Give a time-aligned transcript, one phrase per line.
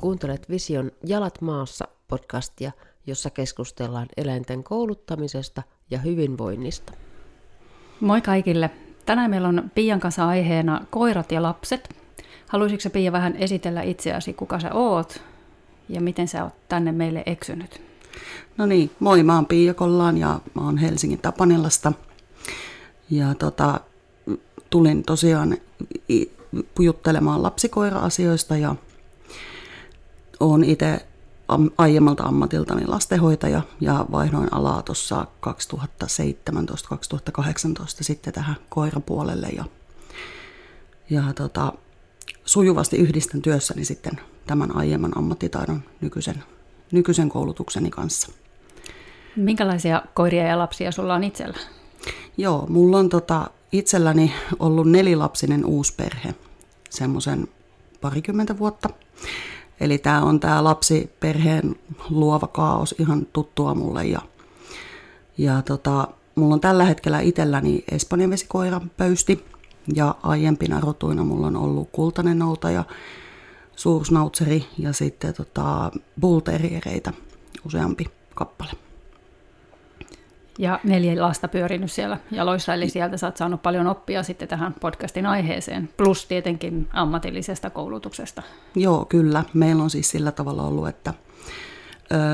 [0.00, 2.72] Kuuntelet Vision Jalat maassa podcastia,
[3.06, 6.92] jossa keskustellaan eläinten kouluttamisesta ja hyvinvoinnista.
[8.00, 8.70] Moi kaikille!
[9.06, 11.96] Tänään meillä on Pian kanssa aiheena koirat ja lapset.
[12.46, 15.22] Haluaisitko Pia vähän esitellä itseäsi, kuka sä oot
[15.88, 17.82] ja miten sä oot tänne meille eksynyt?
[18.56, 21.92] No niin, moi, mä oon Pia Kollaan ja mä oon Helsingin Tapanilasta.
[23.10, 23.80] Ja tota,
[24.70, 25.56] tulin tosiaan
[26.78, 28.74] juttelemaan lapsikoira-asioista ja
[30.40, 31.06] olen itse
[31.78, 35.52] aiemmalta ammatiltani lastenhoitaja ja vaihdoin alaa tuossa 2017-2018
[38.00, 39.64] sitten tähän koirapuolelle ja,
[41.10, 41.72] ja tota,
[42.44, 46.44] sujuvasti yhdistän työssäni sitten tämän aiemman ammattitaidon nykyisen,
[46.92, 48.32] nykyisen koulutukseni kanssa.
[49.36, 51.58] Minkälaisia koiria ja lapsia sulla on itsellä?
[52.36, 56.34] Joo, mulla on tota, itselläni ollut nelilapsinen uusperhe,
[56.90, 57.48] semmoisen
[58.00, 58.90] parikymmentä vuotta.
[59.80, 61.76] Eli tämä on tämä lapsiperheen
[62.10, 64.04] luova kaos ihan tuttua mulle.
[64.04, 64.20] Ja,
[65.38, 69.44] ja tota, mulla on tällä hetkellä itselläni Espanjan vesikoira pöysti.
[69.94, 72.84] Ja aiempina rotuina mulla on ollut kultainen noutaja,
[73.76, 77.12] suursnautseri ja sitten tota, bullteriereitä
[77.66, 78.70] useampi kappale.
[80.58, 84.74] Ja neljä lasta pyörinyt siellä jaloissa, eli sieltä sä oot saanut paljon oppia sitten tähän
[84.80, 88.42] podcastin aiheeseen, plus tietenkin ammatillisesta koulutuksesta.
[88.74, 89.44] Joo, kyllä.
[89.54, 91.14] Meillä on siis sillä tavalla ollut, että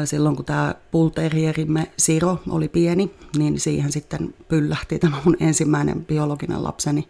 [0.04, 6.64] silloin kun tämä pulterierimme Siro oli pieni, niin siihen sitten pyllähti tämä mun ensimmäinen biologinen
[6.64, 7.08] lapseni.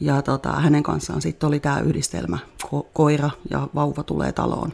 [0.00, 4.72] Ja tota, hänen kanssaan sitten oli tämä yhdistelmä, ko- koira ja vauva tulee taloon.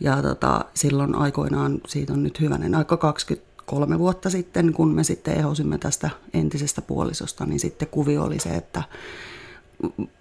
[0.00, 5.04] Ja tota, silloin aikoinaan, siitä on nyt hyvänen aika 20 kolme vuotta sitten, kun me
[5.04, 8.82] sitten ehosimme tästä entisestä puolisosta, niin sitten kuvio oli se, että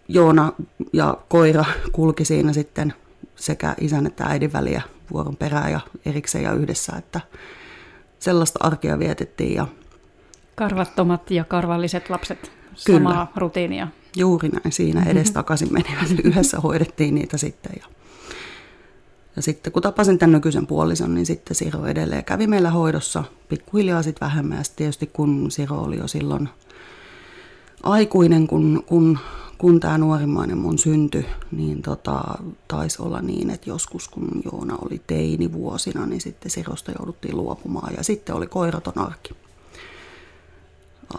[0.07, 0.53] Joona
[0.93, 2.93] ja koira kulki siinä sitten
[3.35, 4.81] sekä isän että äidin väliä
[5.11, 7.21] vuoron perään ja erikseen ja yhdessä, että
[8.19, 9.55] sellaista arkea vietettiin.
[9.55, 9.67] Ja
[10.55, 12.51] Karvattomat ja karvalliset lapset,
[12.85, 12.99] Kyllä.
[12.99, 13.87] samaa rutiinia.
[14.15, 16.19] Juuri näin, siinä edes takaisin menivät.
[16.23, 17.73] Yhdessä hoidettiin niitä sitten.
[17.79, 17.85] Ja
[19.35, 24.03] ja sitten kun tapasin tämän nykyisen puolison, niin sitten Siro edelleen kävi meillä hoidossa pikkuhiljaa
[24.03, 24.57] sitten vähemmän.
[24.57, 26.49] Ja tietysti kun Siro oli jo silloin
[27.83, 29.19] aikuinen, kun, kun,
[29.57, 32.21] kun tämä nuorimmainen mun syntyi, niin tota,
[32.67, 37.93] taisi olla niin, että joskus kun Joona oli teini vuosina, niin sitten Sirosta jouduttiin luopumaan.
[37.97, 39.33] Ja sitten oli koiraton arki.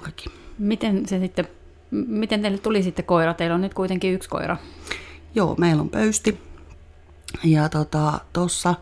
[0.04, 0.24] arki.
[0.58, 1.48] Miten se sitten,
[1.90, 3.34] miten teille tuli sitten koira?
[3.34, 4.56] Teillä on nyt kuitenkin yksi koira.
[5.34, 6.38] Joo, meillä on pöysti,
[7.44, 8.74] ja tota, tuossa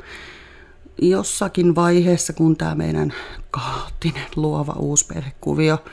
[1.03, 3.13] jossakin vaiheessa, kun tämä meidän
[3.51, 5.85] kaoottinen luova uusperhekuvio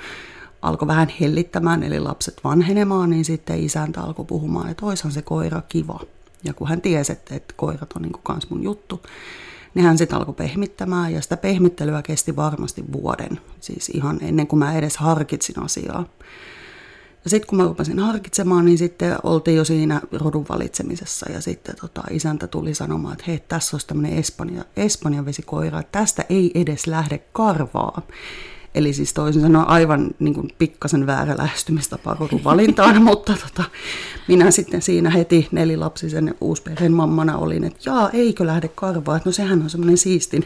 [0.62, 5.62] alkoi vähän hellittämään, eli lapset vanhenemaan, niin sitten isäntä alkoi puhumaan, että oishan se koira
[5.70, 6.00] kiva.
[6.44, 9.02] Ja kun hän tiesi, että, että koirat on niin kans mun juttu,
[9.74, 14.60] niin hän sitten alkoi pehmittämään, ja sitä pehmittelyä kesti varmasti vuoden, siis ihan ennen kuin
[14.60, 16.06] mä edes harkitsin asiaa.
[17.24, 21.32] Ja sitten kun mä rupesin harkitsemaan, niin sitten oltiin jo siinä rodun valitsemisessa.
[21.32, 26.00] Ja sitten tota, isäntä tuli sanomaan, että hei, tässä olisi tämmöinen Espanja, Espanjan vesikoira, että
[26.00, 28.02] tästä ei edes lähde karvaa.
[28.76, 33.64] Eli siis toisin sanoen aivan niin kuin pikkasen väärä lähestymistapa rodun valintaan, mutta tota,
[34.28, 39.34] minä sitten siinä heti nelilapsisen uusperheen mammana olin, että jaa, eikö lähde karvaa, että no
[39.34, 40.46] sehän on semmoinen siistin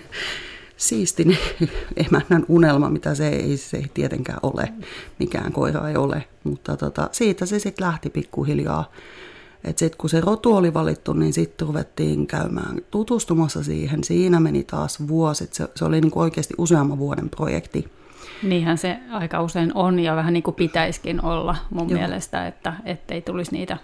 [0.82, 1.38] siistin
[2.08, 4.74] emännän unelma, mitä se ei, se ei tietenkään ole.
[5.20, 6.24] Mikään koira ei ole.
[6.44, 8.92] Mutta tota, siitä se sitten lähti pikkuhiljaa.
[9.66, 14.04] Sitten kun se rotu oli valittu, niin sitten ruvettiin käymään tutustumassa siihen.
[14.04, 15.54] Siinä meni taas vuosit.
[15.54, 17.92] Se, se oli niin kuin oikeasti useamman vuoden projekti.
[18.44, 22.00] Niinhän se aika usein on ja vähän niin kuin pitäisikin olla mun Joo.
[22.00, 22.74] mielestä, että
[23.10, 23.78] ei tulisi niitä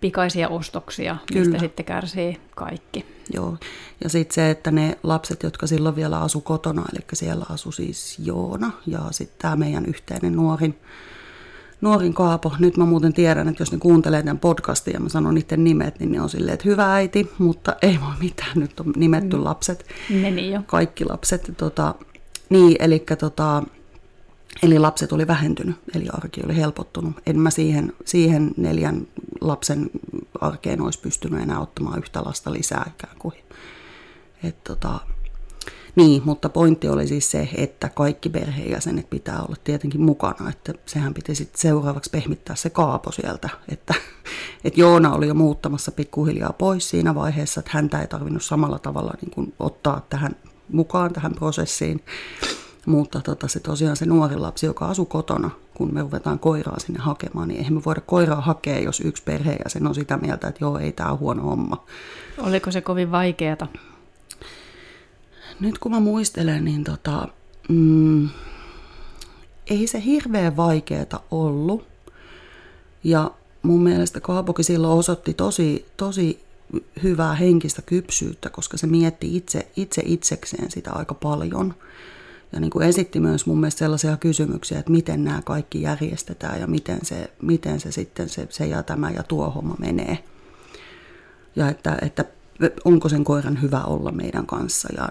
[0.00, 1.44] pikaisia ostoksia, Kyllä.
[1.44, 3.17] mistä sitten kärsii kaikki.
[3.34, 3.56] Joo,
[4.04, 8.18] ja sitten se, että ne lapset, jotka silloin vielä asu kotona, eli siellä asui siis
[8.18, 10.78] Joona ja sitten tämä meidän yhteinen nuorin,
[11.80, 12.52] nuorin Kaapo.
[12.58, 15.98] Nyt mä muuten tiedän, että jos ne kuuntelee tämän podcastin ja mä sanon niiden nimet,
[15.98, 19.44] niin ne on silleen, että hyvä äiti, mutta ei voi mitään, nyt on nimetty mm.
[19.44, 19.86] lapset.
[20.10, 20.62] Meni jo.
[20.66, 21.52] Kaikki lapset.
[21.56, 21.94] Tota,
[22.48, 23.62] niin, eli tota,
[24.62, 27.14] Eli lapset oli vähentynyt, eli arki oli helpottunut.
[27.26, 29.06] En mä siihen, siihen neljän
[29.40, 29.90] lapsen
[30.40, 33.34] arkeen olisi pystynyt enää ottamaan yhtä lasta lisää ikään kuin.
[34.42, 35.00] Et tota,
[35.96, 41.14] niin, mutta pointti oli siis se, että kaikki perheenjäsenet pitää olla tietenkin mukana, että sehän
[41.14, 43.94] piti sitten seuraavaksi pehmittää se kaapo sieltä, että,
[44.64, 49.14] että Joona oli jo muuttamassa pikkuhiljaa pois siinä vaiheessa, että häntä ei tarvinnut samalla tavalla
[49.22, 50.36] niin kuin ottaa tähän
[50.68, 52.04] mukaan tähän prosessiin,
[52.88, 57.00] mutta tota, se tosiaan se nuori lapsi, joka asui kotona, kun me ruvetaan koiraa sinne
[57.00, 60.78] hakemaan, niin eihän me voida koiraa hakea, jos yksi perheenjäsen on sitä mieltä, että joo,
[60.78, 61.84] ei tämä huono homma.
[62.38, 63.66] Oliko se kovin vaikeata?
[65.60, 67.28] Nyt kun mä muistelen, niin tota,
[67.68, 68.28] mm,
[69.66, 71.86] ei se hirveän vaikeeta ollut.
[73.04, 73.30] Ja
[73.62, 76.40] mun mielestä Kaapokin silloin osoitti tosi, tosi
[77.02, 81.74] hyvää henkistä kypsyyttä, koska se mietti itse, itse itsekseen sitä aika paljon.
[82.52, 86.66] Ja niin kuin esitti myös mun mielestä sellaisia kysymyksiä, että miten nämä kaikki järjestetään ja
[86.66, 90.18] miten se, miten se sitten se, se ja tämä ja tuo homma menee.
[91.56, 92.24] Ja että, että
[92.84, 94.88] onko sen koiran hyvä olla meidän kanssa.
[94.96, 95.08] Ja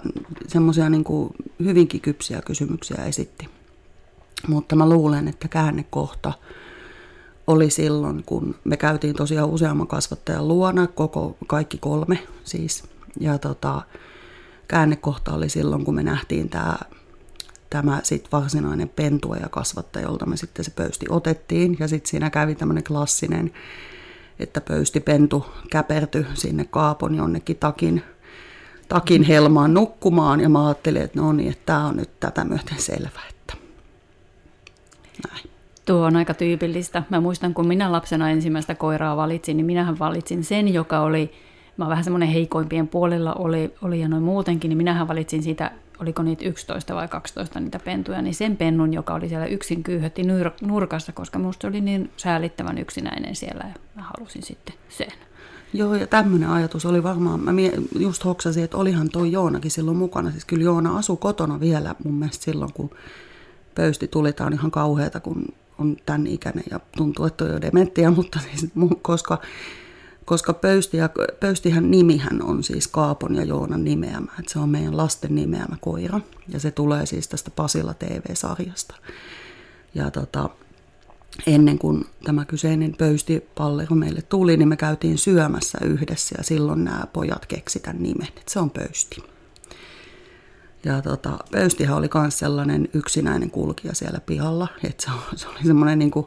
[0.47, 1.03] semmoisia niin
[1.63, 3.49] hyvinkin kypsiä kysymyksiä esitti.
[4.47, 6.33] Mutta mä luulen, että käännekohta
[7.47, 12.83] oli silloin, kun me käytiin tosiaan useamman kasvattajan luona, koko, kaikki kolme siis.
[13.19, 13.81] Ja tota,
[14.67, 16.77] käännekohta oli silloin, kun me nähtiin tämä
[17.69, 21.77] tämä sit varsinainen pentuja kasvattaja, jolta me sitten se pöysti otettiin.
[21.79, 23.53] Ja sitten siinä kävi tämmöinen klassinen,
[24.39, 28.03] että pöysti pentu käperty sinne kaapon jonnekin takin,
[28.89, 30.39] takin helmaan nukkumaan.
[30.39, 33.53] Ja mä ajattelin, että no niin, että tämä on nyt tätä myöten selvä, että
[35.29, 35.49] näin.
[35.85, 37.03] Tuo on aika tyypillistä.
[37.09, 41.31] Mä muistan, kun minä lapsena ensimmäistä koiraa valitsin, niin minähän valitsin sen, joka oli,
[41.77, 45.71] mä vähän semmoinen heikoimpien puolella oli, oli ja noin muutenkin, niin minähän valitsin siitä,
[46.01, 50.21] oliko niitä 11 vai 12 niitä pentuja, niin sen pennun, joka oli siellä yksin kyyhötti
[50.61, 55.11] nurkassa, koska minusta oli niin säällittävän yksinäinen siellä ja mä halusin sitten sen.
[55.73, 57.51] Joo, ja tämmöinen ajatus oli varmaan, mä
[57.99, 60.31] just hoksasin, että olihan toi Joonakin silloin mukana.
[60.31, 62.89] Siis kyllä Joona asui kotona vielä mun mielestä silloin, kun
[63.75, 64.33] pöysti tuli.
[64.33, 65.45] Tämä on ihan kauheata, kun
[65.77, 68.71] on tämän ikäinen ja tuntuu, että on jo dementtiä, mutta siis,
[69.01, 69.41] koska,
[70.27, 71.09] koska Pöysti ja,
[71.39, 76.19] Pöystihän nimihän on siis Kaapon ja Joonan nimeämä, että se on meidän lasten nimeämä koira
[76.47, 78.95] ja se tulee siis tästä Pasilla TV-sarjasta.
[79.95, 80.49] Ja tota,
[81.45, 87.07] ennen kuin tämä kyseinen pöystipallero meille tuli, niin me käytiin syömässä yhdessä ja silloin nämä
[87.13, 89.23] pojat keksi tämän nimen, että se on pöysti.
[90.83, 95.99] Ja tota, Pöystihän oli myös sellainen yksinäinen kulkija siellä pihalla, että se, se oli semmoinen
[95.99, 96.25] niin kuin,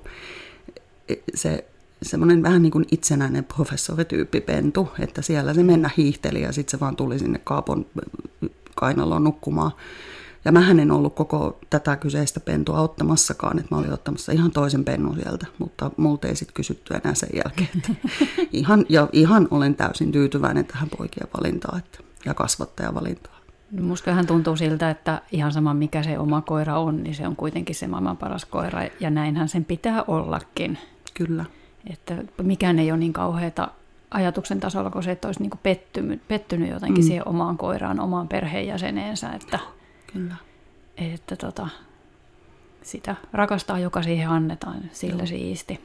[1.35, 1.70] se,
[2.03, 6.81] semmoinen vähän niin kuin itsenäinen professorityyppi pentu, että siellä se mennä hiihteli ja sitten se
[6.81, 7.87] vaan tuli sinne kaapon
[8.75, 9.73] kainaloon nukkumaan.
[10.45, 14.85] Ja mä en ollut koko tätä kyseistä pentua ottamassakaan, että mä olin ottamassa ihan toisen
[14.85, 17.69] pennun sieltä, mutta multa ei sitten kysytty enää sen jälkeen.
[17.77, 18.09] Että
[18.53, 23.41] ihan, ja ihan olen täysin tyytyväinen tähän poikien valintaan että, ja kasvattajan valintaan.
[23.81, 27.37] Musta vähän tuntuu siltä, että ihan sama mikä se oma koira on, niin se on
[27.37, 30.79] kuitenkin se maailman paras koira ja näinhän sen pitää ollakin.
[31.15, 31.45] Kyllä.
[31.91, 33.69] Että mikään ei ole niin kauheata
[34.11, 37.07] ajatuksen tasolla, kun se, että olisi niin kuin pettynyt, pettynyt jotenkin mm.
[37.07, 39.31] siihen omaan koiraan, omaan perheenjäseneensä.
[39.31, 39.59] Että,
[40.13, 40.35] Kyllä.
[40.97, 41.69] Että tota,
[42.83, 45.27] sitä rakastaa, joka siihen annetaan, sillä Joo.
[45.27, 45.81] siisti.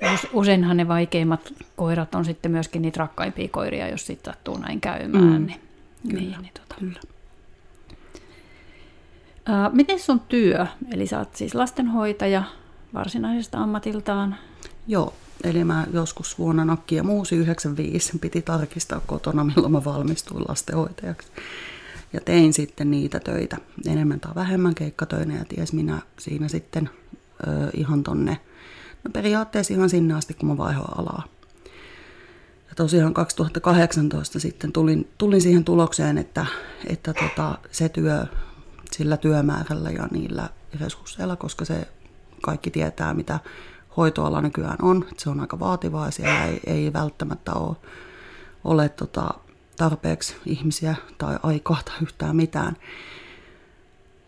[0.00, 4.80] Ja useinhan ne vaikeimmat koirat on sitten myöskin niitä rakkaimpia koiria, jos sitten sattuu näin
[4.80, 5.40] käymään.
[5.40, 5.46] Mm.
[5.46, 5.60] Niin
[6.08, 6.74] Kyllä, niin, niin tota.
[6.78, 7.00] kyllä.
[9.72, 10.66] Miten sun työ?
[10.92, 12.42] Eli sä oot siis lastenhoitaja
[12.94, 14.36] varsinaisesta ammatiltaan.
[14.86, 15.14] Joo,
[15.44, 21.28] eli mä joskus vuonna nakki ja muusi 95 piti tarkistaa kotona, milloin mä valmistuin lastenhoitajaksi.
[22.12, 26.90] Ja tein sitten niitä töitä, enemmän tai vähemmän keikkatöinä ja ties minä siinä sitten
[27.46, 28.38] ö, ihan tonne,
[29.04, 31.24] no periaatteessa ihan sinne asti, kun mä vaihoin alaa.
[32.76, 36.46] Tosiaan 2018 sitten tulin, tulin siihen tulokseen, että,
[36.86, 38.26] että tota, se työ
[38.92, 40.48] sillä työmäärällä ja niillä
[40.80, 41.88] resursseilla, koska se
[42.42, 43.40] kaikki tietää, mitä
[43.96, 45.04] hoitoala nykyään on.
[45.16, 47.76] Se on aika vaativaa ja siellä ei, ei välttämättä ole,
[48.64, 49.30] ole tota,
[49.76, 52.76] tarpeeksi ihmisiä tai aikaa tai yhtään mitään.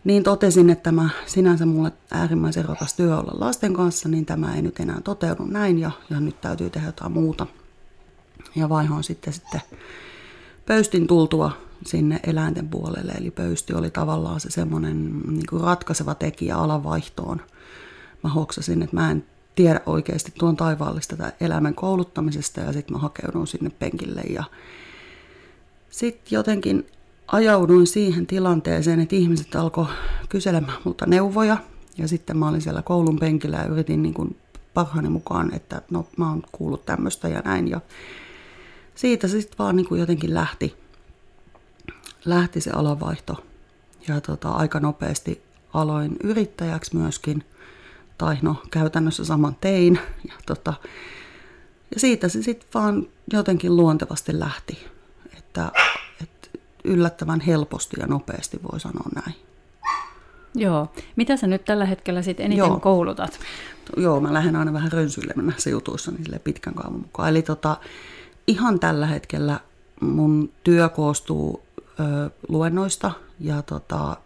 [0.03, 4.61] Niin totesin, että tämä sinänsä mulle äärimmäisen rakas työ olla lasten kanssa, niin tämä ei
[4.61, 7.47] nyt enää toteudu näin ja, ja nyt täytyy tehdä jotain muuta
[8.55, 9.61] ja vaihoin sitten, sitten
[10.65, 11.51] pöystin tultua
[11.85, 13.11] sinne eläinten puolelle.
[13.11, 17.41] Eli pöysti oli tavallaan se semmoinen niin ratkaiseva tekijä alanvaihtoon.
[18.23, 19.25] Mä hoksasin, että mä en
[19.57, 24.43] tiedä oikeasti tuon taivaallista eläimen kouluttamisesta ja sitten mä hakeudun sinne penkille ja
[25.89, 26.87] sitten jotenkin
[27.27, 29.85] ajauduin siihen tilanteeseen, että ihmiset alkoi
[30.29, 31.57] kyselemään multa neuvoja
[31.97, 34.37] ja sitten mä olin siellä koulun penkillä ja yritin niin kuin
[34.73, 37.81] parhaani mukaan, että no mä oon kuullut tämmöistä ja näin ja
[38.95, 40.75] siitä sitten vaan niin kuin jotenkin lähti,
[42.25, 43.43] lähti se alanvaihto.
[44.07, 45.41] Ja tota, aika nopeasti
[45.73, 47.43] aloin yrittäjäksi myöskin,
[48.17, 49.99] tai no käytännössä saman tein.
[50.27, 50.73] Ja, tota,
[51.93, 54.87] ja siitä se sitten vaan jotenkin luontevasti lähti,
[55.37, 55.71] että,
[56.23, 56.49] että
[56.83, 59.35] yllättävän helposti ja nopeasti voi sanoa näin.
[60.55, 60.91] Joo.
[61.15, 62.79] Mitä sä nyt tällä hetkellä sitten eniten Joo.
[62.79, 63.39] koulutat?
[63.97, 67.29] Joo, mä lähden aina vähän rönsyilemään näissä jutuissa niin pitkän kaavan mukaan.
[67.29, 67.77] Eli tota,
[68.47, 69.59] ihan tällä hetkellä
[70.01, 74.17] mun työ koostuu ö, luennoista ja tota,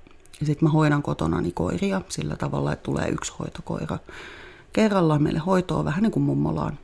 [0.45, 3.97] sitten mä hoidan kotona koiria sillä tavalla, että tulee yksi hoitokoira
[4.73, 6.79] kerrallaan meille hoitoa vähän niin kuin mummolaan.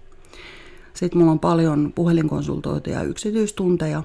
[0.94, 4.04] Sitten mulla on paljon puhelinkonsultointeja ja yksityistunteja.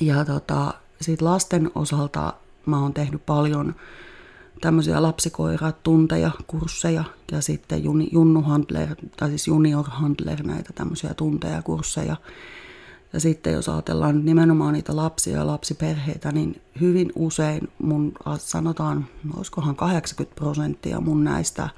[0.00, 2.34] Ja tota, sitten lasten osalta
[2.66, 3.74] mä oon tehnyt paljon
[4.60, 11.62] tämmöisiä lapsikoiratunteja, kursseja ja sitten juni, junnu handler, tai siis junior handler näitä tämmöisiä tunteja,
[11.62, 12.16] kursseja.
[13.12, 19.76] Ja sitten jos ajatellaan nimenomaan niitä lapsia ja lapsiperheitä, niin hyvin usein mun sanotaan, olisikohan
[19.76, 21.68] 80 prosenttia mun näistä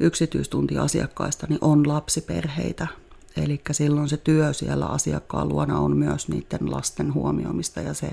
[0.00, 2.86] yksityistuntiasiakkaista niin on lapsiperheitä.
[3.36, 8.10] Eli silloin se työ siellä asiakkaan luona on myös niiden lasten huomioimista ja se,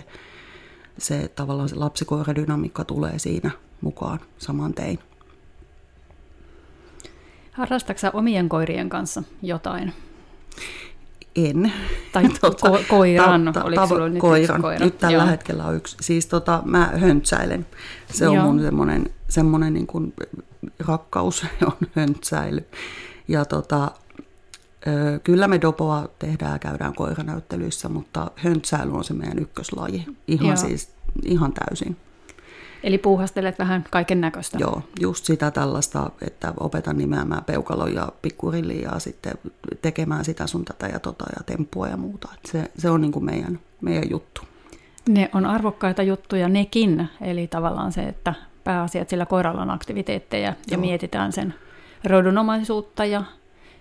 [0.97, 3.51] se tavallaan se lapsikoiradynamiikka tulee siinä
[3.81, 4.99] mukaan saman tein.
[7.51, 9.93] Harrastatko omien koirien kanssa jotain?
[11.35, 11.73] En.
[12.11, 12.23] Tai
[12.63, 14.61] ko- koiran, ta, ta, oliko sulla nyt koiran.
[14.61, 14.85] koira?
[14.85, 15.27] Nyt tällä Joo.
[15.27, 15.97] hetkellä on yksi.
[16.01, 17.65] Siis tota, mä höntsäilen.
[18.13, 18.45] Se on Joo.
[18.45, 20.13] mun semmoinen, semmoinen niin kuin
[20.87, 22.65] rakkaus on höntsäily.
[23.27, 23.91] Ja tota,
[25.23, 30.05] kyllä me dopoa tehdään ja käydään koiranäyttelyissä, mutta höntsäily on se meidän ykköslaji.
[30.27, 30.55] Ihan Joo.
[30.55, 30.89] siis,
[31.25, 31.97] ihan täysin.
[32.85, 34.57] Eli puuhastelet vähän kaiken näköistä.
[34.61, 39.33] Joo, just sitä tällaista, että opetan nimeämään peukalon ja pikkurilliin ja sitten
[39.81, 42.29] tekemään sitä sun tätä ja tota ja temppua ja muuta.
[42.33, 44.41] Et se, se on niin kuin meidän, meidän juttu.
[45.09, 50.55] Ne on arvokkaita juttuja nekin, eli tavallaan se, että pääasiat sillä koiralla on aktiviteetteja Joo.
[50.71, 51.53] ja mietitään sen
[52.03, 53.23] rodunomaisuutta ja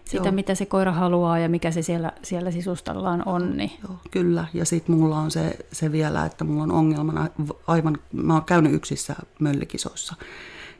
[0.04, 0.32] sitä, Joo.
[0.32, 3.56] mitä se koira haluaa ja mikä se siellä, siellä sisustallaan on.
[3.56, 3.72] Niin.
[3.88, 7.28] Joo, kyllä, ja sitten mulla on se, se vielä, että mulla on ongelmana
[7.66, 10.14] aivan, mä oon käynyt yksissä möllikisoissa,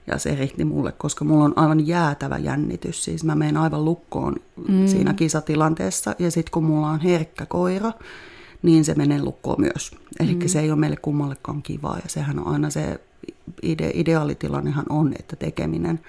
[0.07, 3.04] ja se rihti mulle, koska mulla on aivan jäätävä jännitys.
[3.04, 4.37] Siis mä menen aivan lukkoon
[4.69, 4.87] mm.
[4.87, 7.93] siinä kisatilanteessa, ja sitten kun mulla on herkkä koira,
[8.62, 9.90] niin se menee lukkoon myös.
[10.21, 10.49] Eli mm.
[10.49, 13.00] se ei ole meille kummallekaan kivaa, ja sehän on aina se
[13.62, 16.00] ide, ideaalitilannehan on, että tekeminen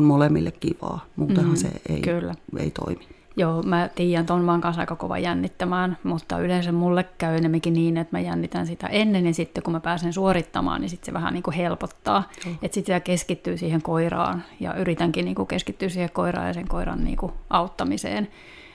[0.00, 1.04] molemmille kivaa.
[1.16, 2.34] Muutenhan mm, se ei, kyllä.
[2.58, 3.08] ei toimi.
[3.36, 7.72] Joo, mä tiedän, että on vaan kanssa aika kova jännittämään, mutta yleensä mulle käy enemmänkin
[7.72, 11.12] niin, että mä jännitän sitä ennen ja sitten kun mä pääsen suorittamaan, niin sitten se
[11.12, 12.30] vähän niin kuin helpottaa.
[12.46, 12.54] Mm.
[12.62, 17.04] Että sitten keskittyy siihen koiraan ja yritänkin niin kuin keskittyä siihen koiraan ja sen koiran
[17.04, 18.28] niin kuin auttamiseen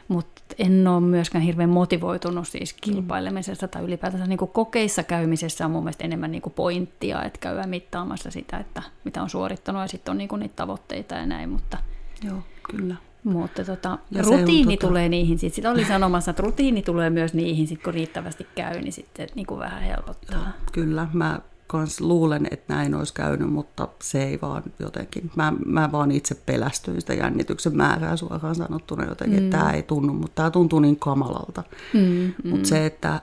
[0.07, 2.77] mutta en ole myöskään hirveän motivoitunut siis mm.
[2.81, 7.39] kilpailemisesta tai ylipäätänsä niin kuin kokeissa käymisessä on mun mielestä enemmän niin kuin pointtia, että
[7.39, 11.25] käydään mittaamassa sitä, että mitä on suorittanut ja sitten on niin kuin niitä tavoitteita ja
[11.25, 11.77] näin, mutta...
[12.23, 12.37] Joo,
[12.71, 12.95] kyllä.
[13.23, 14.87] Mutta tota, rutiini tota...
[14.87, 18.81] tulee niihin, sitten sit oli sanomassa, että rutiini tulee myös niihin, sit kun riittävästi käy,
[18.81, 20.37] niin sitten niin kuin vähän helpottaa.
[20.39, 25.31] Joo, kyllä, mä kans luulen, että näin olisi käynyt, mutta se ei vaan jotenkin.
[25.35, 29.45] Mä, mä vaan itse pelästyin sitä jännityksen määrää suoraan sanottuna jotenkin, mm.
[29.45, 31.63] että tämä ei tunnu, mutta tämä tuntuu niin kamalalta.
[31.93, 32.49] Mm, mm.
[32.49, 33.21] Mutta se, että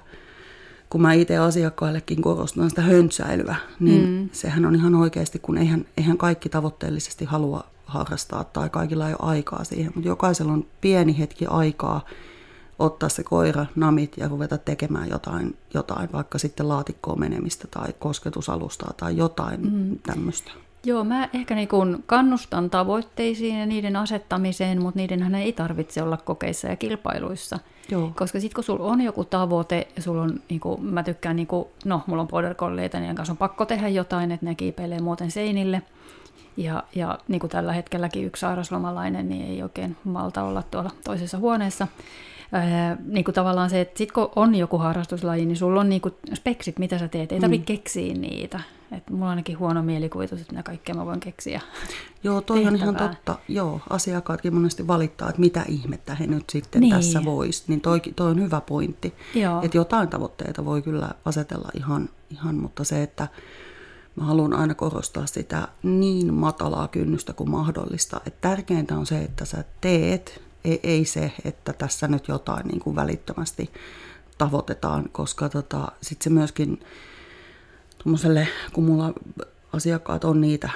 [0.90, 4.28] kun mä itse asiakkaillekin korostan sitä höntsäilyä, niin mm.
[4.32, 9.30] sehän on ihan oikeasti, kun eihän, eihän kaikki tavoitteellisesti halua harrastaa tai kaikilla ei ole
[9.30, 12.04] aikaa siihen, mutta jokaisella on pieni hetki aikaa
[12.78, 18.92] ottaa se koira, namit ja ruveta tekemään jotain, jotain vaikka sitten laatikkoon menemistä tai kosketusalustaa
[18.96, 19.98] tai jotain mm.
[20.02, 20.50] tämmöistä.
[20.86, 26.16] Joo, mä ehkä niin kun kannustan tavoitteisiin ja niiden asettamiseen, mutta niidenhän ei tarvitse olla
[26.16, 27.58] kokeissa ja kilpailuissa.
[27.88, 28.12] Joo.
[28.16, 31.46] Koska sitten kun sulla on joku tavoite ja sulla on, niin kuin, mä tykkään, niin
[31.46, 35.00] kuin, no mulla on border colleita, niin kanssa on pakko tehdä jotain, että ne kiipeilee
[35.00, 35.82] muuten seinille.
[36.56, 41.38] Ja, ja niin kuin tällä hetkelläkin yksi sairaslomalainen niin ei oikein malta olla tuolla toisessa
[41.38, 41.88] huoneessa.
[42.54, 46.00] Ää, niin kuin tavallaan se, että sit kun on joku harrastuslaji, niin sulla on niin
[46.00, 47.32] kuin speksit, mitä sä teet.
[47.32, 47.76] Ei tarvitse mm.
[47.76, 48.60] keksiä niitä.
[48.92, 51.60] Et mulla on ainakin huono mielikuvitus, että mitä kaikkea mä voin keksiä.
[52.22, 52.88] Joo, toi tehtävää.
[52.88, 53.38] on ihan totta.
[53.48, 56.94] Joo, asiakkaatkin monesti valittaa, että mitä ihmettä he nyt sitten niin.
[56.94, 57.68] tässä vois.
[57.68, 59.14] Niin toi, toi on hyvä pointti.
[59.62, 63.28] Että jotain tavoitteita voi kyllä asetella ihan, ihan, mutta se, että
[64.16, 68.20] mä haluan aina korostaa sitä niin matalaa kynnystä kuin mahdollista.
[68.26, 72.80] Että tärkeintä on se, että sä teet ei, ei se, että tässä nyt jotain niin
[72.80, 73.70] kuin välittömästi
[74.38, 76.80] tavoitetaan, koska tota, sitten se myöskin
[78.72, 79.12] kun mulla
[79.72, 80.70] asiakkaat on niitä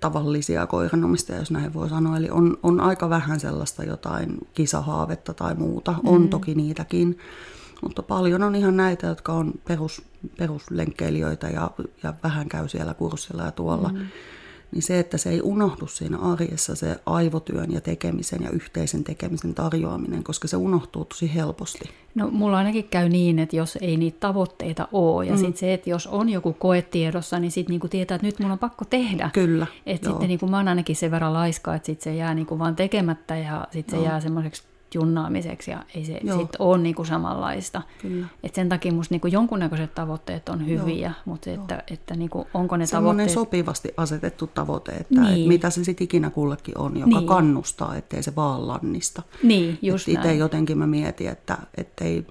[0.00, 5.54] tavallisia koiranomistajia, jos näin voi sanoa, eli on, on aika vähän sellaista jotain kisahaavetta tai
[5.54, 6.28] muuta, on mm.
[6.28, 7.18] toki niitäkin,
[7.82, 10.02] mutta paljon on ihan näitä, jotka on perus,
[10.38, 11.70] peruslenkkeilijöitä ja,
[12.02, 13.88] ja vähän käy siellä kurssilla ja tuolla.
[13.88, 14.06] Mm
[14.72, 19.54] niin se, että se ei unohdu siinä arjessa se aivotyön ja tekemisen ja yhteisen tekemisen
[19.54, 21.90] tarjoaminen, koska se unohtuu tosi helposti.
[22.14, 25.38] No mulla ainakin käy niin, että jos ei niitä tavoitteita ole, ja mm.
[25.38, 28.50] sitten se, että jos on joku koe tiedossa, niin sitten niinku tietää, että nyt mun
[28.50, 29.30] on pakko tehdä.
[29.32, 29.66] Kyllä.
[29.86, 32.76] Että sitten niinku mä oon ainakin sen verran laiska, että sitten se jää niinku vaan
[32.76, 34.62] tekemättä, ja sitten se jää semmoiseksi
[34.94, 37.82] junnaamiseksi ja ei se sitten ole niinku samanlaista.
[38.42, 41.22] Et sen takia musta niinku jonkunnäköiset tavoitteet on hyviä, Joo.
[41.24, 43.34] mutta se, että, että niinku, onko ne Semmoinen tavoitteet...
[43.34, 45.42] sopivasti asetettu tavoite, että niin.
[45.42, 47.28] et mitä se sitten ikinä kullekin on, joka niin.
[47.28, 49.22] kannustaa, ettei se vaan lannista.
[49.42, 52.26] Niin, just et Itse jotenkin mä mietin, että ettei,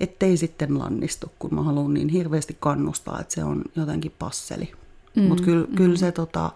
[0.00, 4.72] ettei sitten lannistu, kun mä haluan niin hirveästi kannustaa, että se on jotenkin passeli.
[5.16, 5.74] Mm, Mutta kyllä, mm.
[5.74, 6.50] kyllä se tota,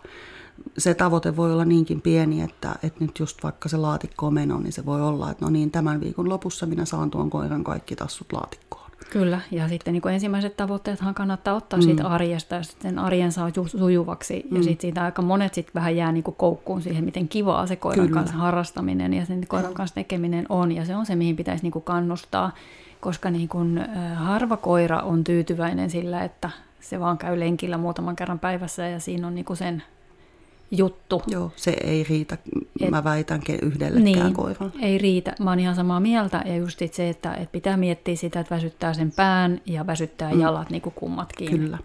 [0.79, 4.61] se tavoite voi olla niinkin pieni, että, että nyt just vaikka se laatikko on meno,
[4.61, 7.97] niin se voi olla, että no niin, tämän viikon lopussa minä saan tuon koiran kaikki
[7.97, 8.91] tassut laatikkoon.
[9.11, 11.83] Kyllä, ja sitten niin kuin ensimmäiset tavoitteethan kannattaa ottaa mm.
[11.83, 14.57] siitä arjesta, ja sitten arjen saa sujuvaksi, mm.
[14.57, 17.77] ja sitten siitä aika monet sitten vähän jää niin kuin koukkuun siihen, miten kivaa se
[17.77, 18.21] koiran Kyllä.
[18.21, 21.73] kanssa harrastaminen ja sen koiran kanssa tekeminen on, ja se on se, mihin pitäisi niin
[21.73, 22.53] kuin kannustaa,
[23.01, 26.51] koska niin kuin, harva koira on tyytyväinen sillä, että
[26.81, 29.83] se vaan käy lenkillä muutaman kerran päivässä, ja siinä on niin kuin sen
[30.71, 31.23] juttu.
[31.27, 32.39] Joo, se ei riitä,
[32.81, 34.73] Et, mä väitänkin yhdellekään niin, koiralle.
[34.83, 35.35] ei riitä.
[35.41, 38.95] Mä oon ihan samaa mieltä ja just se, että, että pitää miettiä sitä, että väsyttää
[38.95, 40.41] sen pään ja väsyttää mm.
[40.41, 41.51] jalat niin kuin kummatkin.
[41.51, 41.79] Kyllä.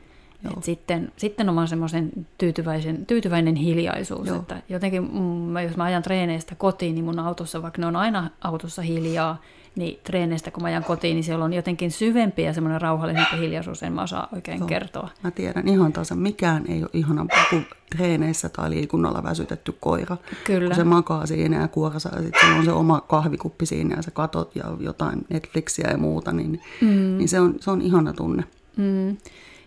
[0.58, 4.38] Et sitten, sitten on vaan semmoisen tyytyväisen, tyytyväinen hiljaisuus, Joo.
[4.38, 8.30] että jotenkin mm, jos mä ajan treeneistä kotiin, niin mun autossa, vaikka ne on aina
[8.42, 9.42] autossa hiljaa,
[9.76, 13.84] niin treeneistä kun mä ajan kotiin, niin siellä on jotenkin syvempi ja semmoinen rauhallisempi hiljaisuus,
[13.84, 14.68] en mä osaa oikein Joo.
[14.68, 15.10] kertoa.
[15.24, 17.66] Mä tiedän ihan tasan, mikään ei ole ihanampaa kuin
[17.96, 20.18] treeneissä tai liikunnalla väsytetty koira.
[20.44, 20.68] Kyllä.
[20.68, 24.12] Kun se makaa siinä ja kuorsa ja sitten on se oma kahvikuppi siinä ja sä
[24.12, 27.18] katot ja jotain Netflixiä ja muuta, niin, mm.
[27.18, 28.44] niin se, on, se on ihana tunne.
[28.78, 29.18] Mm.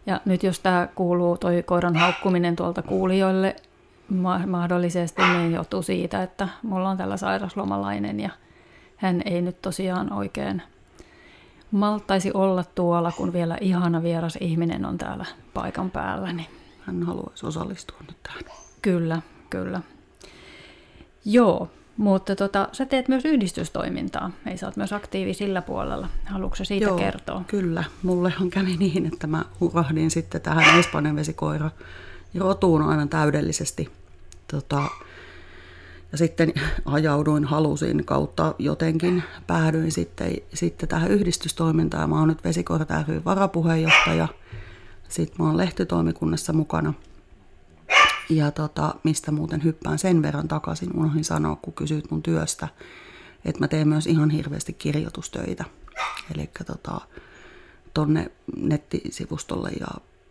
[0.07, 3.57] Ja nyt jos tämä kuuluu, toi koiran haukkuminen tuolta kuulijoille
[4.47, 8.31] mahdollisesti, niin johtuu siitä, että mulla on tällä sairaslomalainen ja
[8.99, 10.62] hän ei nyt tosiaan oikein
[11.71, 16.33] maltaisi olla tuolla, kun vielä ihana vieras ihminen on täällä paikan päällä.
[16.33, 16.47] Niin.
[16.81, 18.43] Hän haluaisi osallistua nyt tähän.
[18.83, 19.81] Kyllä, kyllä.
[21.25, 24.31] Joo, mutta tota, sä teet myös yhdistystoimintaa.
[24.47, 26.09] Ei sä oot myös aktiivi sillä puolella.
[26.25, 27.44] Haluatko siitä Joo, kertoa?
[27.46, 27.85] kyllä.
[28.03, 31.70] Mullehan kävi niin, että mä urahdin sitten tähän Espanjan vesikoira
[32.38, 33.90] rotuun aivan täydellisesti.
[34.51, 34.83] Tota,
[36.12, 36.53] ja sitten
[36.85, 42.11] ajauduin, halusin kautta jotenkin, päädyin sitten, sitten tähän yhdistystoimintaan.
[42.11, 44.29] Mä oon nyt Vesikoira ry varapuheenjohtaja.
[45.09, 46.94] Sitten mä oon lehtitoimikunnassa mukana.
[48.31, 52.68] Ja tota, mistä muuten hyppään sen verran takaisin, unohdin sanoa, kun kysyit mun työstä,
[53.44, 55.64] että mä teen myös ihan hirveästi kirjoitustöitä.
[56.35, 57.01] Eli tota,
[57.94, 59.87] tonne nettisivustolle ja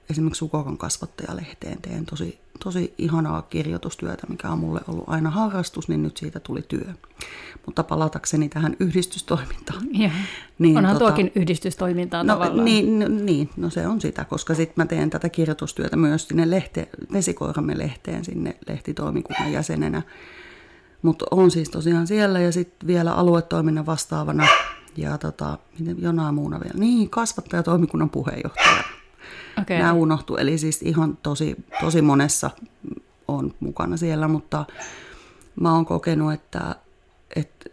[0.09, 6.03] esimerkiksi Sukokan kasvattajalehteen teen tosi, tosi ihanaa kirjoitustyötä, mikä on mulle ollut aina harrastus, niin
[6.03, 6.93] nyt siitä tuli työ.
[7.65, 9.87] Mutta palatakseni tähän yhdistystoimintaan.
[9.91, 10.11] Ja.
[10.59, 12.65] Niin, Onhan tota, tuokin yhdistystoimintaa no, tavallaan.
[12.65, 16.49] Niin, no, niin, no se on sitä, koska sitten mä teen tätä kirjoitustyötä myös sinne
[16.49, 20.01] lehte, Vesikoiramme lehteen sinne lehtitoimikunnan jäsenenä.
[21.01, 24.47] Mutta on siis tosiaan siellä ja sitten vielä aluetoiminnan vastaavana
[24.97, 25.57] ja tota,
[25.97, 26.79] jonain muuna vielä.
[26.79, 28.83] Niin, kasvattajatoimikunnan puheenjohtaja.
[29.61, 29.77] Okay.
[29.77, 32.49] Nämä unohtuu, eli siis ihan tosi, tosi monessa
[33.27, 34.65] on mukana siellä, mutta
[35.61, 36.75] mä oon kokenut, että,
[37.35, 37.69] että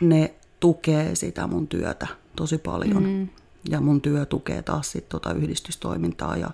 [0.00, 3.02] ne tukee sitä mun työtä tosi paljon.
[3.02, 3.28] Mm.
[3.70, 6.36] Ja mun työ tukee taas sit tota yhdistystoimintaa.
[6.36, 6.50] Ja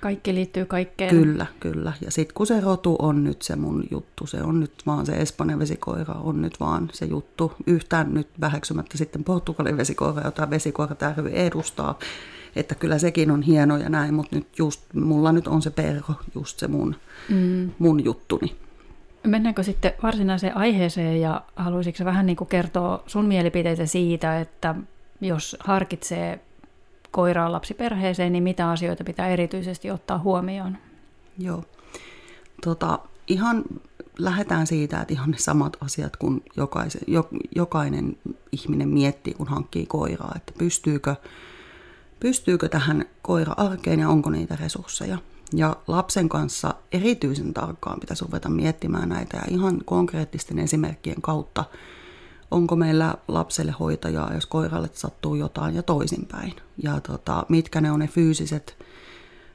[0.00, 1.10] Kaikki liittyy kaikkeen.
[1.10, 1.92] Kyllä, kyllä.
[2.04, 5.12] Ja sitten kun se rotu on nyt se mun juttu, se on nyt vaan se
[5.12, 7.52] Espanjan vesikoira, on nyt vaan se juttu.
[7.66, 11.98] Yhtään nyt väheksymättä sitten Portugalin vesikoira, jota vesikoira ry edustaa
[12.56, 16.14] että kyllä sekin on hieno ja näin, mutta nyt just, mulla nyt on se perho,
[16.34, 16.96] just se mun,
[17.28, 17.70] mm.
[17.78, 18.56] mun juttuni.
[19.26, 24.74] Mennäänkö sitten varsinaiseen aiheeseen ja haluaisitko vähän niin kuin kertoa sun mielipiteitä siitä, että
[25.20, 26.40] jos harkitsee
[27.10, 30.78] koiraa lapsiperheeseen, niin mitä asioita pitää erityisesti ottaa huomioon?
[31.38, 31.64] Joo.
[32.64, 33.64] Tota, ihan
[34.18, 37.02] lähdetään siitä, että ihan ne samat asiat kuin jokaisen,
[37.56, 38.16] jokainen
[38.52, 41.16] ihminen miettii, kun hankkii koiraa, että pystyykö
[42.20, 45.18] pystyykö tähän koira arkeen ja onko niitä resursseja.
[45.52, 51.64] Ja lapsen kanssa erityisen tarkkaan pitäisi ruveta miettimään näitä ja ihan konkreettisten esimerkkien kautta,
[52.50, 56.52] onko meillä lapselle hoitajaa, jos koiralle sattuu jotain ja toisinpäin.
[56.82, 58.76] Ja tota, mitkä ne on ne fyysiset,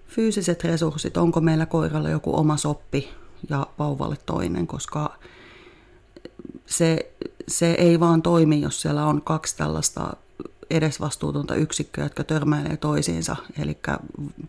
[0.07, 3.09] fyysiset resurssit, onko meillä koiralla joku oma soppi
[3.49, 5.15] ja vauvalle toinen, koska
[6.65, 7.11] se,
[7.47, 10.13] se ei vaan toimi, jos siellä on kaksi tällaista
[10.69, 13.77] edesvastuutonta yksikköä, jotka törmäilee toisiinsa, eli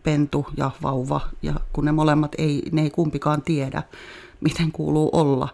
[0.03, 3.83] pentu ja vauva, ja kun ne molemmat ei, ne ei kumpikaan tiedä,
[4.41, 5.49] miten kuuluu olla,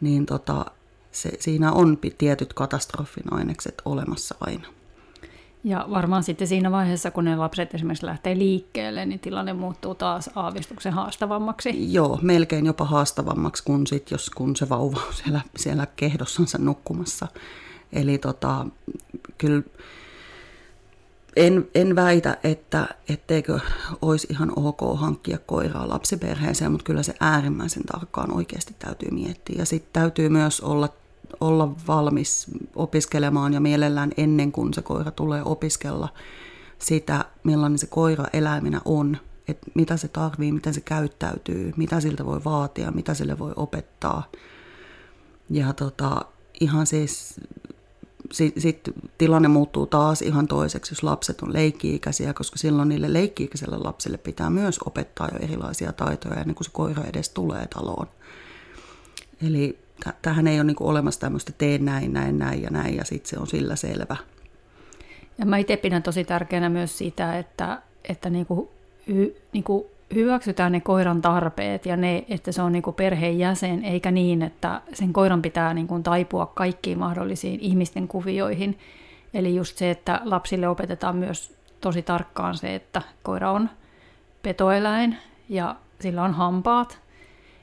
[0.00, 0.66] niin tota,
[1.12, 4.68] se, siinä on tietyt katastrofin ainekset olemassa aina.
[5.64, 10.30] Ja varmaan sitten siinä vaiheessa, kun ne lapset esimerkiksi lähtee liikkeelle, niin tilanne muuttuu taas
[10.34, 11.92] aavistuksen haastavammaksi.
[11.92, 17.26] Joo, melkein jopa haastavammaksi kuin sit, jos kun se vauva on siellä, siellä kehdossansa nukkumassa.
[17.92, 18.66] Eli tota,
[19.38, 19.62] kyllä
[21.36, 23.60] en, en väitä, että etteikö
[24.02, 29.56] olisi ihan ok hankkia koiraa lapsiperheeseen, mutta kyllä se äärimmäisen tarkkaan oikeasti täytyy miettiä.
[29.58, 30.88] Ja sitten täytyy myös olla
[31.40, 32.46] olla valmis
[32.76, 36.08] opiskelemaan ja mielellään ennen kuin se koira tulee opiskella
[36.78, 39.16] sitä, millainen se koira eläimenä on,
[39.48, 44.30] että mitä se tarvii, miten se käyttäytyy, mitä siltä voi vaatia, mitä sille voi opettaa.
[45.50, 46.22] Ja tota,
[46.60, 47.40] ihan siis
[48.32, 48.80] sitten sit
[49.18, 54.50] tilanne muuttuu taas ihan toiseksi, jos lapset on leikki-ikäisiä, koska silloin niille leikki-ikäisille lapsille pitää
[54.50, 58.06] myös opettaa jo erilaisia taitoja ennen kuin se koira edes tulee taloon.
[59.46, 59.78] Eli
[60.22, 63.38] tähän ei ole niin olemassa tämmöistä tee näin, näin, näin ja näin ja sitten se
[63.38, 64.16] on sillä selvä.
[65.38, 68.68] Ja mä itse pidän tosi tärkeänä myös sitä, että, että niin kuin,
[69.08, 69.84] hy, niin kuin
[70.14, 74.80] hyväksytään ne koiran tarpeet ja ne, että se on niin kuin perheenjäsen, eikä niin, että
[74.92, 78.78] sen koiran pitää niin kuin taipua kaikkiin mahdollisiin ihmisten kuvioihin.
[79.34, 83.70] Eli just se, että lapsille opetetaan myös tosi tarkkaan se, että koira on
[84.42, 85.16] petoeläin
[85.48, 86.98] ja sillä on hampaat.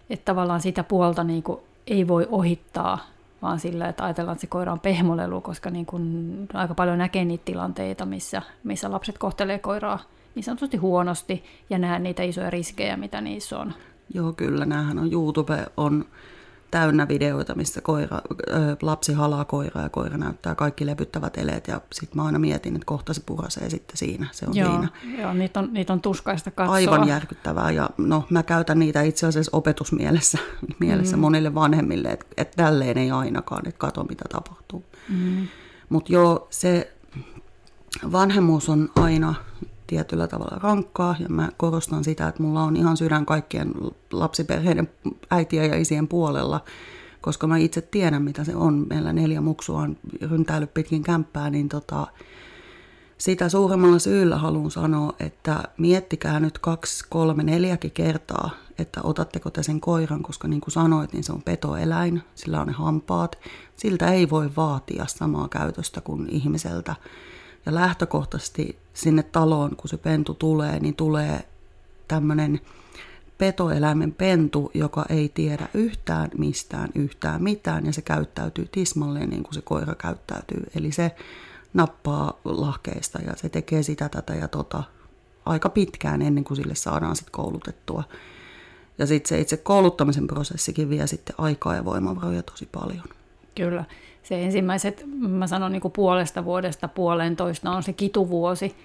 [0.10, 3.00] Että tavallaan sitä puolta niin kuin ei voi ohittaa,
[3.41, 7.26] vaan sillä, että ajatellaan, että se koira on pehmolelu, koska niin kun aika paljon näkee
[7.26, 10.00] niitä tilanteita, missä, missä lapset kohtelee koiraa
[10.36, 13.74] niin sanotusti huonosti ja nähdään niitä isoja riskejä, mitä niissä on.
[14.13, 14.65] Joo, kyllä.
[14.65, 16.06] Näähän on, YouTube on
[16.76, 21.68] täynnä videoita, missä koira, ö, lapsi halaa koiraa ja koira näyttää kaikki lepyttävät eleet.
[21.68, 24.28] Ja sitten mä aina mietin, että kohta se purasee sitten siinä.
[24.32, 24.88] Se on joo, siinä.
[25.22, 26.76] Joo, niitä on, niitä on tuskaista katsoa.
[26.76, 27.72] Aivan järkyttävää.
[27.72, 30.38] Ja no, mä käytän niitä itse asiassa opetusmielessä
[30.80, 31.22] mielessä mm.
[31.22, 34.86] monille vanhemmille, että et tälleen ei ainakaan, että kato mitä tapahtuu.
[35.10, 35.48] Mm.
[35.90, 36.94] Mutta joo, se
[38.12, 39.36] vanhemmuus on aina
[39.88, 43.74] tietyllä tavalla rankkaa ja mä korostan sitä, että mulla on ihan sydän kaikkien
[44.12, 44.89] lapsiperheiden
[45.32, 46.62] äitiä ja isien puolella,
[47.21, 48.86] koska mä itse tiedän, mitä se on.
[48.89, 52.08] Meillä neljä muksua on ryntäillyt pitkin kämppää, niin tota,
[53.17, 59.63] sitä suuremmalla syyllä haluan sanoa, että miettikää nyt kaksi, kolme, neljäkin kertaa, että otatteko te
[59.63, 63.38] sen koiran, koska niin kuin sanoit, niin se on petoeläin, sillä on ne hampaat.
[63.78, 66.95] Siltä ei voi vaatia samaa käytöstä kuin ihmiseltä.
[67.65, 71.45] Ja lähtökohtaisesti sinne taloon, kun se pentu tulee, niin tulee
[72.08, 72.62] tämmöinen
[73.38, 79.54] petoeläimen pentu, joka ei tiedä yhtään mistään yhtään mitään ja se käyttäytyy tismalleen niin kuin
[79.54, 80.63] se koira käyttäytyy.
[80.75, 81.15] Eli se
[81.73, 84.84] nappaa lahkeista ja se tekee sitä, tätä ja tota
[85.45, 88.04] aika pitkään ennen kuin sille saadaan sitten koulutettua.
[88.97, 93.04] Ja sitten se itse kouluttamisen prosessikin vie sitten aikaa ja voimavaroja tosi paljon.
[93.56, 93.86] Kyllä
[94.26, 98.76] se ensimmäiset, mä sanon niin kuin puolesta vuodesta puolentoista on se kituvuosi,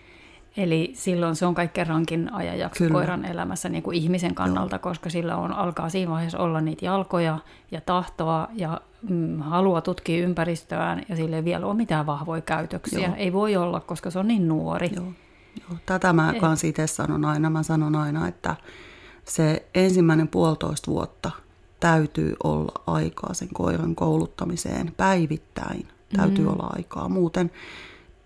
[0.57, 2.92] Eli silloin se on kaikkein rankin ajanjakso Kyllä.
[2.92, 4.81] koiran elämässä niin kuin ihmisen kannalta, Joo.
[4.81, 7.38] koska sillä on, alkaa siinä vaiheessa olla niitä jalkoja
[7.70, 13.07] ja tahtoa ja mm, halua tutkia ympäristöään ja sille ei vielä ole mitään vahvoja käytöksiä.
[13.07, 13.16] Joo.
[13.16, 14.90] Ei voi olla, koska se on niin nuori.
[14.96, 15.05] Joo.
[15.61, 15.79] Joo.
[15.87, 17.50] Tätä mä kanssa itse sanon aina.
[17.50, 18.57] Mä sanon aina, että
[19.24, 21.31] se ensimmäinen puolitoista vuotta–
[21.80, 25.88] täytyy olla aikaa sen koiran kouluttamiseen päivittäin.
[26.16, 26.50] Täytyy mm.
[26.50, 27.08] olla aikaa.
[27.08, 27.50] Muuten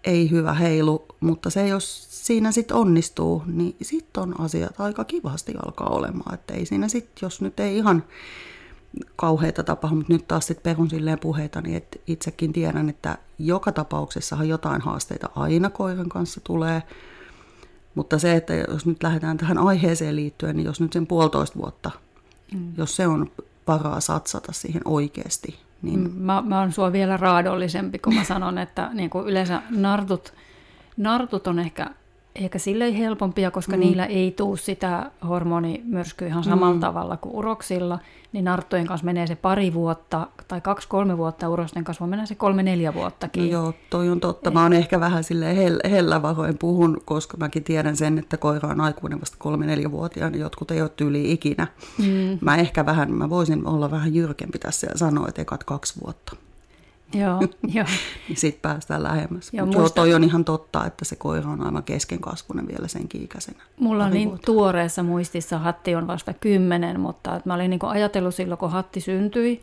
[0.04, 5.54] ei hyvä heilu, mutta se jos siinä sitten onnistuu, niin sitten on asiat aika kivasti
[5.66, 6.34] alkaa olemaan.
[6.34, 8.04] Että ei siinä sitten, jos nyt ei ihan
[9.16, 13.72] kauheita tapahdu, mutta nyt taas sitten perun silleen puheita, niin että itsekin tiedän, että joka
[13.72, 16.82] tapauksessahan jotain haasteita aina koiran kanssa tulee.
[17.94, 21.90] Mutta se, että jos nyt lähdetään tähän aiheeseen liittyen, niin jos nyt sen puolitoista vuotta
[22.54, 22.72] Mm.
[22.76, 23.30] Jos se on
[23.66, 25.58] varaa satsata siihen oikeasti.
[25.82, 26.00] Niin...
[26.00, 30.34] Mm, mä, mä oon sua vielä raadollisempi, kun mä sanon, että niin kuin yleensä nartut,
[30.96, 31.90] nartut on ehkä
[32.34, 33.80] ehkä sille helpompia, koska mm.
[33.80, 36.80] niillä ei tule sitä hormonimyrskyä ihan samalla mm.
[36.80, 37.98] tavalla kuin uroksilla,
[38.32, 42.94] niin narttojen kanssa menee se pari vuotta tai kaksi-kolme vuotta, urosten kanssa menee se kolme-neljä
[42.94, 43.42] vuottakin.
[43.42, 44.50] No joo, toi on totta.
[44.50, 48.80] Mä oon ehkä vähän sille hell- hellävaroin puhun, koska mäkin tiedän sen, että koira on
[48.80, 51.66] aikuinen vasta kolme-neljä-vuotiaana, niin jotkut ei ole tyyli ikinä.
[51.98, 52.38] Mm.
[52.40, 56.36] Mä ehkä vähän, mä voisin olla vähän jyrkempi tässä ja sanoa, että ekat kaksi vuotta.
[57.14, 57.40] Joo,
[57.74, 57.86] joo.
[58.28, 59.50] niin sitten päästään lähemmäs.
[59.52, 59.80] Joo, muista...
[59.80, 63.62] joo, toi on ihan totta, että se koira on aivan keskenkasvunen vielä sen ikäisenä.
[63.80, 64.46] Mulla on niin vuotta.
[64.46, 69.60] tuoreessa muistissa, Hatti on vasta kymmenen, mutta mä olin niin ajatellut silloin, kun Hatti syntyi,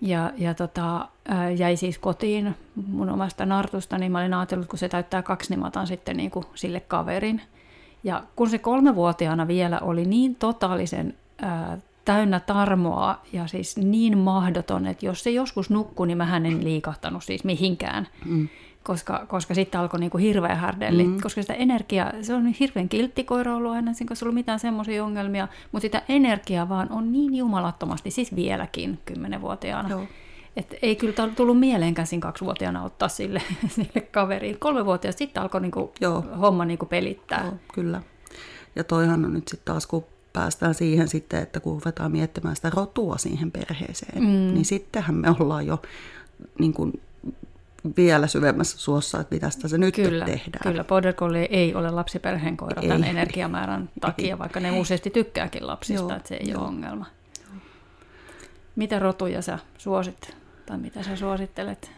[0.00, 1.08] Ja, ja tota,
[1.56, 2.54] jäi siis kotiin
[2.86, 6.16] mun omasta nartusta, niin mä olin ajatellut, kun se täyttää kaksi, niin mä otan sitten
[6.16, 7.42] niin kuin sille kaverin.
[8.04, 14.86] Ja kun se kolmevuotiaana vielä oli niin totaalisen ää, täynnä tarmoa ja siis niin mahdoton,
[14.86, 18.08] että jos se joskus nukkui, niin mä en liikahtanut siis mihinkään.
[18.24, 18.48] Mm.
[18.82, 21.20] Koska, koska sitten alkoi niinku hirveä härdelli, mm.
[21.20, 25.04] koska sitä energiaa, se on hirveän kiltti koira ollut aina, sen kanssa ollut mitään semmoisia
[25.04, 29.88] ongelmia, mutta sitä energiaa vaan on niin jumalattomasti, siis vieläkin kymmenenvuotiaana.
[29.88, 30.06] Joo.
[30.56, 33.42] Et ei kyllä tullut mieleenkäsin kaksivuotiaana ottaa sille,
[33.76, 34.58] sille kaveriin.
[34.58, 36.24] Kolmevuotiaana sitten alkoi niinku Joo.
[36.40, 37.44] homma niinku pelittää.
[37.44, 38.02] Joo, kyllä.
[38.76, 42.70] Ja toihan on nyt sitten taas, kun päästään siihen sitten, että kun ruvetaan miettimään sitä
[42.70, 44.54] rotua siihen perheeseen, mm.
[44.54, 45.82] niin sittenhän me ollaan jo
[46.58, 46.92] niin kuin
[47.96, 50.62] vielä syvemmässä suossa, että mitä se nyt kyllä, tehdään.
[50.62, 52.88] Kyllä, Border Collie ei ole lapsiperheen koira ei.
[52.88, 54.38] tämän energiamäärän takia, ei.
[54.38, 56.60] vaikka ne useasti tykkääkin lapsista, Joo, että se ei Joo.
[56.60, 57.06] ole ongelma.
[57.40, 57.60] Joo.
[58.76, 61.90] Mitä rotuja sä suosit, tai mitä sä suosittelet?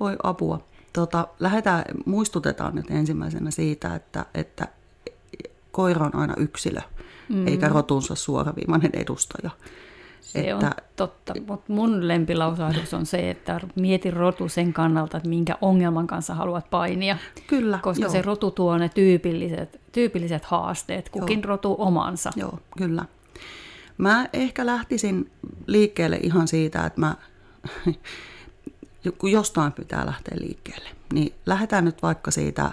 [0.00, 0.64] Voi apua.
[0.92, 4.68] Tota, lähdetään, muistutetaan nyt ensimmäisenä siitä, että, että
[5.70, 6.99] koira on aina yksilö, mm.
[7.46, 9.50] Eikä rotunsa suoraviimainen edustaja.
[10.20, 15.28] Se että, on totta, mutta mun lempilausahdus on se, että mieti rotu sen kannalta, että
[15.28, 17.16] minkä ongelman kanssa haluat painia.
[17.46, 18.12] Kyllä, Koska joo.
[18.12, 21.48] se rotu tuo ne tyypilliset, tyypilliset haasteet, kukin joo.
[21.48, 22.30] rotu omansa.
[22.36, 23.04] Joo, kyllä.
[23.98, 25.30] Mä ehkä lähtisin
[25.66, 27.14] liikkeelle ihan siitä, että mä,
[29.18, 32.70] kun jostain pitää lähteä liikkeelle, niin lähdetään nyt vaikka siitä,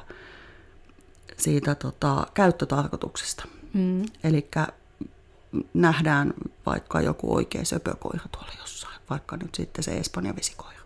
[1.38, 3.46] siitä tota, käyttötarkoituksesta.
[3.78, 4.06] Mm.
[4.24, 4.50] Eli
[5.74, 6.34] nähdään
[6.66, 10.80] vaikka joku oikea söpökoira tuolla jossain, vaikka nyt sitten se Espanjan vesikoira,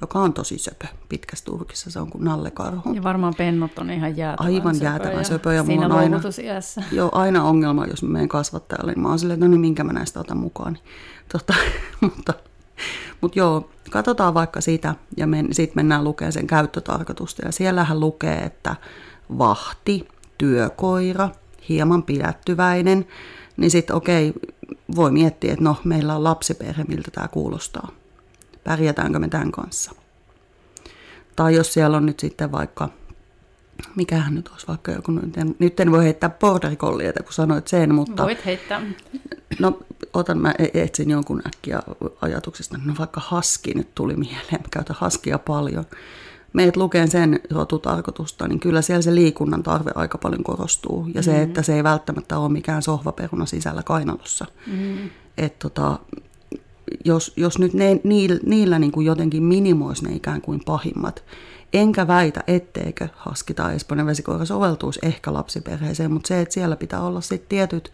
[0.00, 2.92] joka on tosi söpö pitkässä turkissa, se on kuin nallekarhu.
[2.92, 5.52] Ja varmaan pennut on ihan jäätävän Aivan söpö jäätävän söpö.
[5.52, 6.20] Ja siinä on aina,
[6.92, 9.84] joo, aina ongelma, jos mä menen kasvattajalle, niin mä oon silleen, että no niin, minkä
[9.84, 10.72] mä näistä otan mukaan.
[10.72, 10.84] Niin,
[11.32, 11.54] tota,
[12.00, 12.34] mutta,
[13.20, 17.46] mutta joo, katsotaan vaikka sitä ja men, sitten mennään lukemaan sen käyttötarkoitusta.
[17.46, 18.76] Ja siellähän lukee, että
[19.38, 20.08] vahti,
[20.38, 21.30] työkoira,
[21.68, 23.06] hieman pidättyväinen,
[23.56, 24.32] niin sitten okei,
[24.96, 27.88] voi miettiä, että no, meillä on lapsiperhe, miltä tämä kuulostaa.
[28.64, 29.92] Pärjätäänkö me tämän kanssa?
[31.36, 32.88] Tai jos siellä on nyt sitten vaikka,
[33.96, 37.94] mikähän nyt olisi vaikka joku, nyt en, nyt en voi heittää border kun sanoit sen,
[37.94, 38.22] mutta...
[38.22, 38.82] Voit heittää.
[39.58, 39.80] No,
[40.12, 41.82] otan, mä e- etsin jonkun äkkiä
[42.20, 45.84] ajatuksesta, no vaikka haski nyt tuli mieleen, mä käytän haskia paljon
[46.54, 51.06] meet lukeen sen rotutarkoitusta, niin kyllä siellä se liikunnan tarve aika paljon korostuu.
[51.14, 54.46] Ja se, että se ei välttämättä ole mikään sohvaperuna sisällä kainalossa.
[54.66, 55.10] Mm.
[55.38, 55.98] Et tota,
[57.04, 61.24] jos, jos nyt ne, niillä, niillä niin kuin jotenkin minimoisi ne ikään kuin pahimmat,
[61.72, 67.02] enkä väitä, etteikö haski tai esponen vesikoira soveltuisi ehkä lapsiperheeseen, mutta se, että siellä pitää
[67.02, 67.92] olla sitten tietyt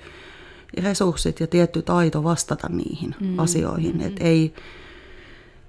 [0.83, 3.39] resurssit ja tietty taito vastata niihin mm.
[3.39, 3.97] asioihin.
[3.97, 4.07] Mm.
[4.07, 4.55] Että ei,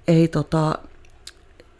[0.08, 0.78] ei tota,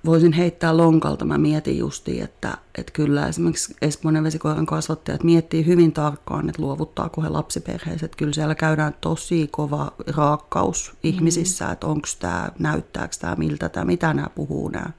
[0.04, 5.92] voisin heittää lonkalta, mä mietin justiin, että, että kyllä esimerkiksi Espoinen vesikoiran kasvattajat miettii hyvin
[5.92, 8.04] tarkkaan, että luovuttaako he lapsiperheeseen.
[8.04, 11.72] Että kyllä siellä käydään tosi kova raakkaus ihmisissä, mm.
[11.72, 14.90] että onko tämä, näyttääkö tämä, miltä tämä, mitä nämä puhuu nämä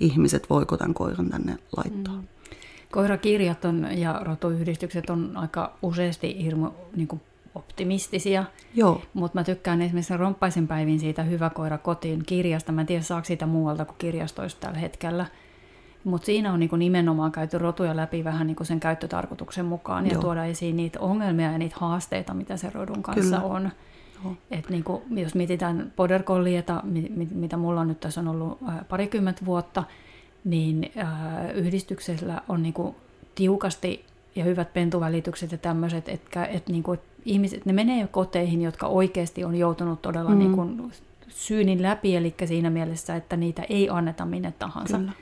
[0.00, 2.14] ihmiset, voiko tämän koiran tänne laittaa.
[2.14, 2.28] Mm.
[2.92, 7.20] Koirakirjat on, ja rotuyhdistykset on aika useasti hirmu niin kuin
[7.54, 8.44] optimistisia.
[8.74, 9.02] Joo.
[9.14, 12.72] Mutta mä tykkään esimerkiksi Romppaisen päivin siitä Hyvä koira kotiin kirjasta.
[12.72, 15.26] Mä en tiedä, saako siitä muualta kuin kirjastoista tällä hetkellä.
[16.04, 20.14] Mutta siinä on niinku nimenomaan käyty rotuja läpi vähän niinku sen käyttötarkoituksen mukaan Joo.
[20.14, 23.54] ja tuoda esiin niitä ongelmia ja niitä haasteita, mitä se rodun kanssa Kyllä.
[23.54, 23.70] on.
[24.50, 26.82] Et niinku, jos mietitään border collieta,
[27.34, 29.84] mitä mulla on nyt tässä on ollut parikymmentä vuotta,
[30.44, 31.08] niin äh,
[31.54, 32.96] yhdistyksellä on niinku
[33.34, 34.04] tiukasti
[34.36, 39.44] ja hyvät pentuvälitykset ja tämmöiset, että et, niinku, ihmiset, ne menee jo koteihin, jotka oikeasti
[39.44, 40.38] on joutunut todella mm.
[40.38, 40.92] niin kuin
[41.28, 44.98] syynin läpi, eli siinä mielessä, että niitä ei anneta minne tahansa.
[44.98, 45.12] Kyllä.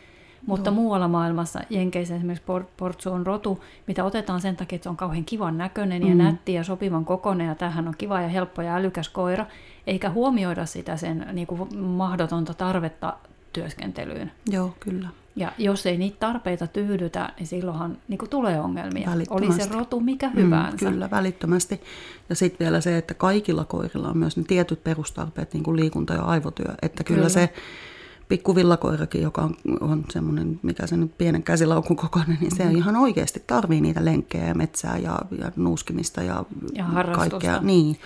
[0.46, 0.74] Mutta Joo.
[0.74, 2.44] muualla maailmassa, Jenkeissä esimerkiksi
[2.76, 6.08] Portsu on rotu, mitä otetaan sen takia, että se on kauhean kivan näköinen mm.
[6.08, 9.46] ja nätti ja sopivan kokoinen ja tähän on kiva ja helppo ja älykäs koira,
[9.86, 13.16] eikä huomioida sitä sen niin kuin mahdotonta tarvetta
[13.52, 14.32] työskentelyyn.
[14.50, 15.08] Joo, kyllä.
[15.36, 19.10] Ja jos ei niitä tarpeita tyydytä, niin silloinhan niin tulee ongelmia.
[19.30, 20.86] Oli se rotu mikä mm, hyvänsä.
[20.86, 21.80] Mm, kyllä, välittömästi.
[22.28, 26.14] Ja sitten vielä se, että kaikilla koirilla on myös ne tietyt perustarpeet, niin kuin liikunta
[26.14, 26.74] ja aivotyö.
[26.82, 27.52] Että kyllä, kyllä se
[28.28, 32.76] pikku villakoirakin, joka on, on semmoinen, mikä se nyt pienen käsilaukun kokoinen, niin se mm.
[32.76, 37.60] ihan oikeasti tarvii niitä lenkkejä ja metsää ja, ja nuuskimista ja, ja kaikkea.
[37.62, 37.96] Niin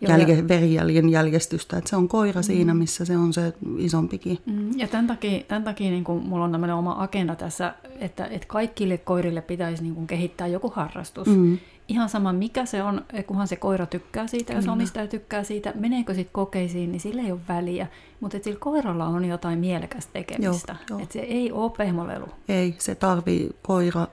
[0.00, 2.44] jälke, verijäljen jäljestystä, että se on koira mm.
[2.44, 4.38] siinä, missä se on se isompikin.
[4.46, 4.78] Mm.
[4.78, 8.48] Ja tämän takia, tämän takia niin kuin mulla on tämmöinen oma agenda tässä, että, että
[8.48, 11.28] kaikille koirille pitäisi niin kuin kehittää joku harrastus.
[11.28, 11.58] Mm.
[11.88, 16.14] ihan sama mikä se on, kunhan se koira tykkää siitä, jos omistaja tykkää siitä, meneekö
[16.14, 17.86] sitten kokeisiin, niin sillä ei ole väliä.
[18.20, 20.72] Mutta sillä koiralla on jotain mielekästä tekemistä.
[20.72, 21.02] Joo, joo.
[21.02, 22.26] Et se ei ole pehmolelu.
[22.48, 24.06] Ei, se tarvii, koira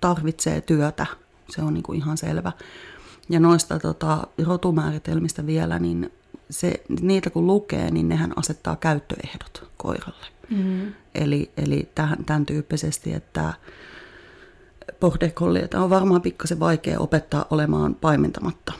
[0.00, 1.06] tarvitsee työtä,
[1.48, 2.52] se on niinku ihan selvä.
[3.32, 6.12] Ja noista tota, rotumääritelmistä vielä, niin
[6.50, 10.26] se, niitä kun lukee, niin nehän asettaa käyttöehdot koiralle.
[10.50, 10.92] Mm.
[11.14, 13.54] Eli, eli tähän, tämän tyyppisesti, että
[15.00, 15.30] border
[15.74, 18.72] on varmaan pikkasen vaikea opettaa olemaan paimentamatta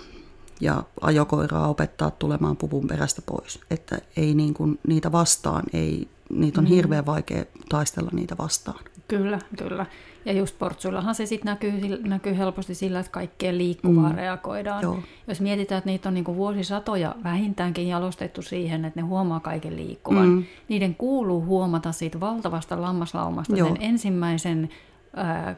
[0.61, 3.61] ja ajokoiraa opettaa tulemaan puvun perästä pois.
[3.71, 8.85] Että ei niin kuin niitä vastaan, ei, niitä on hirveän vaikea taistella niitä vastaan.
[9.19, 9.87] Kyllä, kyllä.
[10.25, 14.17] Ja just portsuillahan se sitten näkyy, näkyy helposti sillä, että kaikkeen liikkuvaan mm.
[14.17, 14.83] reagoidaan.
[14.83, 14.99] Joo.
[15.29, 20.29] Jos mietitään, että niitä on niinku vuosisatoja vähintäänkin jalostettu siihen, että ne huomaa kaiken liikkuvan.
[20.29, 20.45] Mm.
[20.69, 23.69] Niiden kuuluu huomata siitä valtavasta lammaslaumasta Joo.
[23.69, 24.69] sen ensimmäisen
[25.17, 25.57] ää,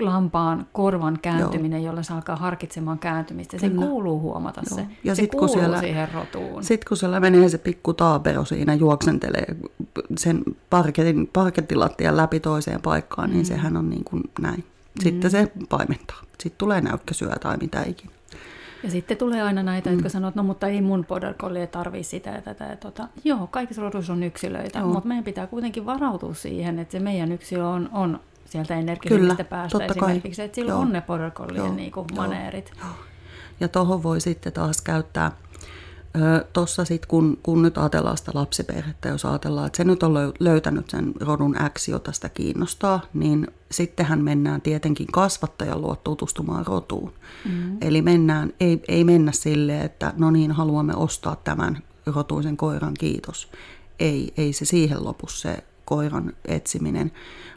[0.00, 3.58] lampaan korvan kääntyminen, jolla se alkaa harkitsemaan kääntymistä.
[3.58, 4.76] Se kuuluu huomata Joo.
[4.78, 4.86] se.
[5.04, 6.64] Ja se sit kun kuuluu siellä- siihen rotuun.
[6.64, 9.56] Sitten kun siellä menee se pikku taapero siinä, juoksentelee
[10.18, 14.64] sen parketin, parkettilattian läpi toiseen paikkaan, niin sehän on niin kuin näin.
[15.02, 16.20] Sitten se paimentaa.
[16.40, 18.12] Sitten tulee näykkösyö tai mitä ikinä.
[18.82, 19.94] Ja sitten tulee aina näitä, Mm.
[19.96, 22.64] jotka sanoo, että no mutta ei mun border collie tarvii sitä ja tätä.
[22.64, 23.08] Ja tota.
[23.24, 24.88] Joo, kaikissa roduissa on yksilöitä, Joo.
[24.88, 29.78] mutta meidän pitää kuitenkin varautua siihen, että se meidän yksilö on, on sieltä energisemmistä päästä
[29.78, 30.10] totta kai.
[30.10, 30.80] esimerkiksi, että sillä Joo.
[30.80, 31.02] on ne
[31.34, 32.22] collien Joo, niinku joo.
[32.22, 32.72] maneerit.
[33.60, 35.32] Ja tuohon voi sitten taas käyttää,
[36.52, 40.36] tuossa sitten kun, kun nyt ajatellaan sitä lapsiperhettä, jos ajatellaan, että se nyt on löy-
[40.40, 47.12] löytänyt sen rodun X, jota sitä kiinnostaa, niin sittenhän mennään tietenkin kasvattajan luo tutustumaan rotuun.
[47.44, 47.76] Mm.
[47.80, 53.48] Eli mennään, ei, ei mennä silleen, että no niin, haluamme ostaa tämän rotuisen koiran, kiitos.
[54.00, 57.12] Ei, ei se siihen lopu se koiran etsiminen,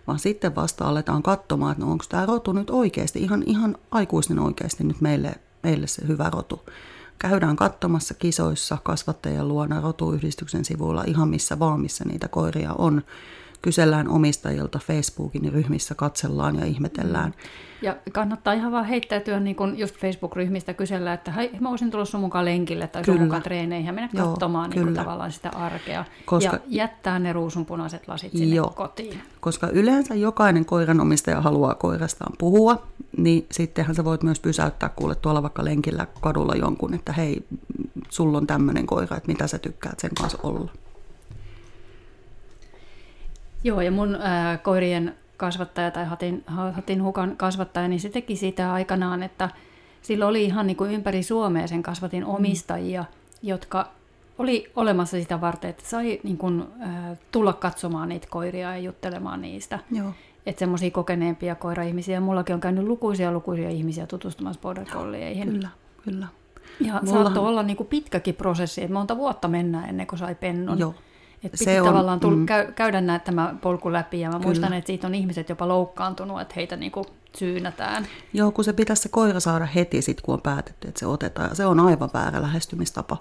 [0.07, 4.39] vaan sitten vasta aletaan katsomaan, että no onko tämä rotu nyt oikeasti, ihan, ihan aikuisten
[4.39, 6.61] oikeasti nyt meille, meille se hyvä rotu.
[7.19, 13.01] Käydään katsomassa kisoissa kasvattajien luona rotuyhdistyksen sivuilla ihan missä vaan, missä niitä koiria on.
[13.63, 17.33] Kysellään omistajilta Facebookin ryhmissä, katsellaan ja ihmetellään.
[17.81, 22.05] Ja kannattaa ihan vaan heittäytyä niin kun just Facebook-ryhmistä kysellä, että hei, mä voisin tulla
[22.05, 23.25] sun mukaan lenkille tai sun Kyllä.
[23.25, 26.05] mukaan treeneihin ja mennä Joo, katsomaan niin tavallaan sitä arkea.
[26.25, 28.69] Koska- Ja jättää ne ruusunpunaiset lasit sinne Joo.
[28.75, 29.21] kotiin.
[29.39, 32.83] Koska yleensä jokainen koiranomistaja haluaa koirastaan puhua,
[33.17, 37.45] niin sittenhän sä voit myös pysäyttää kuule tuolla vaikka lenkillä kadulla jonkun, että hei,
[38.09, 40.71] sulla on tämmöinen koira, että mitä sä tykkäät sen kanssa olla.
[43.63, 48.35] Joo, ja mun ää, koirien kasvattaja tai hatin, ha- hatin hukan kasvattaja, niin se teki
[48.35, 49.49] sitä aikanaan, että
[50.01, 53.05] sillä oli ihan niin kuin ympäri Suomea sen kasvatin omistajia,
[53.41, 53.87] jotka
[54.37, 59.41] oli olemassa sitä varten, että sai niin kuin, ää, tulla katsomaan niitä koiria ja juttelemaan
[59.41, 59.79] niistä.
[59.91, 60.11] Joo.
[60.45, 62.19] Että semmoisia kokeneempia koira-ihmisiä.
[62.19, 65.49] Mullakin on käynyt lukuisia lukuisia ihmisiä tutustumassa border collieihin.
[65.51, 65.69] Kyllä,
[66.03, 66.27] kyllä.
[66.79, 70.35] Ja Mullahan- saattoi olla niin kuin pitkäkin prosessi, että monta vuotta mennään ennen kuin sai
[70.35, 70.79] pennon.
[70.79, 70.93] Joo.
[71.43, 72.45] Että Se piti on, tavallaan tull, mm.
[72.45, 74.45] käy, käydä nää, tämä polku läpi ja mä Kyllä.
[74.45, 77.05] muistan, että siitä on ihmiset jopa loukkaantunut, että heitä niinku
[77.37, 78.07] syynätään.
[78.33, 81.55] Joo, kun se pitäisi se koira saada heti sit, kun on päätetty, että se otetaan.
[81.55, 83.17] Se on aivan väärä lähestymistapa,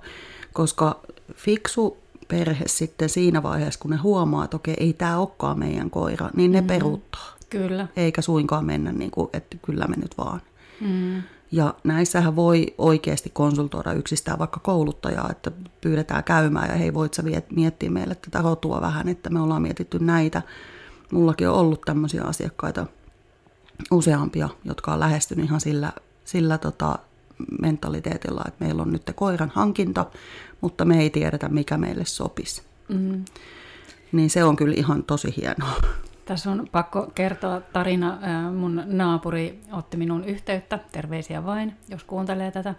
[0.52, 1.00] koska
[1.34, 1.96] fiksu
[2.28, 6.52] perhe sitten siinä vaiheessa, kun ne huomaa, että okei, ei tämä olekaan meidän koira, niin
[6.52, 6.68] ne mm-hmm.
[6.68, 7.36] peruuttaa.
[7.50, 7.86] Kyllä.
[7.96, 10.40] Eikä suinkaan mennä niin kuin, että kyllä me nyt vaan.
[10.80, 11.22] Mm.
[11.52, 17.22] Ja näissähän voi oikeasti konsultoida yksistään vaikka kouluttajaa, että pyydetään käymään ja hei voit sä
[17.50, 20.42] miettiä meille tätä rotua vähän, että me ollaan mietitty näitä.
[21.12, 22.86] Mullakin on ollut tämmöisiä asiakkaita
[23.90, 25.92] useampia, jotka on lähestynyt ihan sillä,
[26.24, 26.98] sillä tota
[27.62, 30.06] mentaliteetilla, että meillä on nyt koiran hankinta,
[30.60, 32.62] mutta me ei tiedetä mikä meille sopisi.
[32.88, 33.24] Mm.
[34.12, 35.76] Niin se on kyllä ihan tosi hienoa.
[36.24, 38.18] Tässä on pakko kertoa tarina.
[38.58, 42.74] Mun naapuri otti minun yhteyttä, terveisiä vain, jos kuuntelee tätä,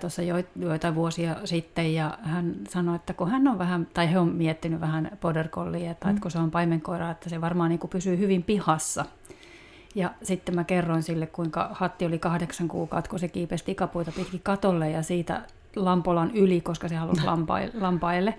[0.00, 4.18] tuossa joit- joitain vuosia sitten, ja hän sanoi, että kun hän on vähän, tai he
[4.18, 7.78] on miettinyt vähän border collie, että, että kun se on paimenkoira, että se varmaan niin
[7.78, 9.04] kuin pysyy hyvin pihassa.
[9.94, 14.40] Ja sitten mä kerroin sille, kuinka hatti oli kahdeksan kuukautta, kun se kiipesi tikapuita pitkin
[14.42, 15.42] katolle ja siitä
[15.76, 18.34] lampolan yli, koska se halusi lampai- lampaille,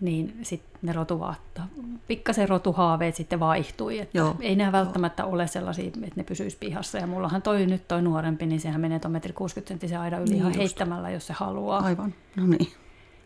[0.00, 1.60] niin sitten ne rotuvaat,
[2.08, 3.98] pikkasen rotuhaaveet sitten vaihtui.
[3.98, 6.98] Että Joo, ei nämä välttämättä ole sellaisia, että ne pysyisi pihassa.
[6.98, 10.28] Ja mullahan toi nyt toi nuorempi, niin sehän menee tuon metri 60 senttisen aidan yli
[10.28, 10.58] Niin ihan just.
[10.58, 11.78] heittämällä, jos se haluaa.
[11.84, 12.68] Aivan, no niin.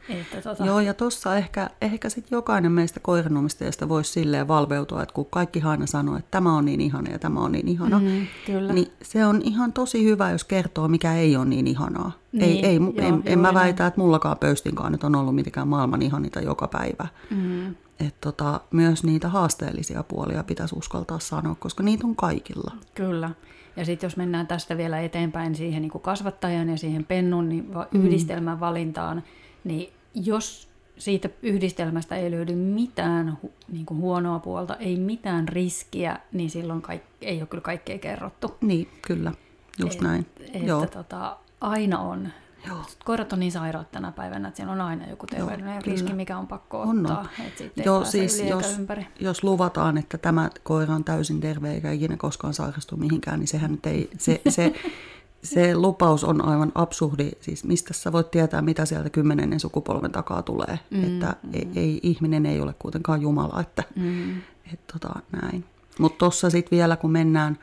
[0.09, 5.13] Että tota, Joo, ja tuossa ehkä, ehkä sitten jokainen meistä koiranomistajista voisi silleen valveutua, että
[5.13, 8.27] kun kaikki aina sanoo, että tämä on niin ihana ja tämä on niin ihana, Mm,
[8.47, 8.73] kyllä.
[8.73, 12.13] niin se on ihan tosi hyvä, jos kertoo, mikä ei ole niin ihanaa.
[12.33, 15.35] Niin, ei, ei, joo, en, en juuri mä väitä, että mullakaan pöystinkaan nyt on ollut
[15.35, 17.07] mitenkään maailman ihanita joka päivä.
[17.31, 17.75] mm,
[18.07, 22.73] et tota, myös niitä haasteellisia puolia pitäisi uskaltaa sanoa, koska niitä on kaikilla.
[22.95, 23.31] Kyllä.
[23.77, 27.87] Ja sitten jos mennään tästä vielä eteenpäin siihen niin kasvattajan ja siihen pennun niin va-
[27.95, 29.23] yhdistelmän valintaan,
[29.65, 36.19] niin jos siitä yhdistelmästä ei löydy mitään hu- niin kuin huonoa puolta, ei mitään riskiä,
[36.33, 38.57] niin silloin kaik- ei ole kyllä kaikkea kerrottu.
[38.61, 39.33] Niin, kyllä,
[39.79, 40.27] just Et- näin.
[40.41, 42.29] Että Joo, tota, aina on.
[42.67, 42.79] Joo.
[43.05, 45.95] Koirat on niin sairaat tänä päivänä, että siellä on aina joku terveydellinen kyllä.
[45.97, 46.99] riski, mikä on pakko On, on.
[47.07, 47.27] ottaa.
[47.61, 49.07] Että Joo, siis jos, ympäri.
[49.21, 53.71] jos luvataan, että tämä koira on täysin terve eikä ikinä koskaan sairastu mihinkään, niin sehän
[53.71, 54.73] nyt ei, se, se,
[55.43, 57.31] se lupaus on aivan absurdi.
[57.41, 60.79] Siis mistä sä voit tietää, mitä sieltä kymmenennen sukupolven takaa tulee.
[60.91, 64.37] Mm, että ei, ei, ihminen ei ole kuitenkaan Jumala, että Mm.
[64.73, 65.65] et tota, näin.
[65.99, 67.59] Mutta tuossa sitten vielä, kun mennään,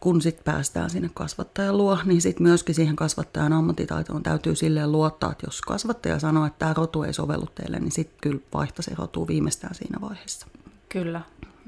[0.00, 5.32] kun sitten päästään sinne kasvattajan luo, niin sitten myöskin siihen kasvattajan ammattitaitoon täytyy silleen luottaa,
[5.32, 9.28] että jos kasvattaja sanoo, että tämä rotu ei sovellu teille, niin sitten kyllä vaihtaisi rotu
[9.28, 10.46] viimeistään siinä vaiheessa.
[10.88, 11.20] Kyllä,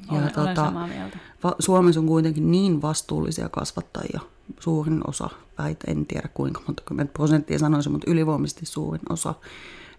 [0.06, 1.18] Ja olen, olen tota- samaa mieltä.
[1.44, 4.20] Va- Suomessa on kuitenkin niin vastuullisia kasvattajia,
[4.60, 9.34] suurin osa, väit, en tiedä kuinka monta kymmentä prosenttia sanoisin, mutta ylivoimaisesti suurin osa,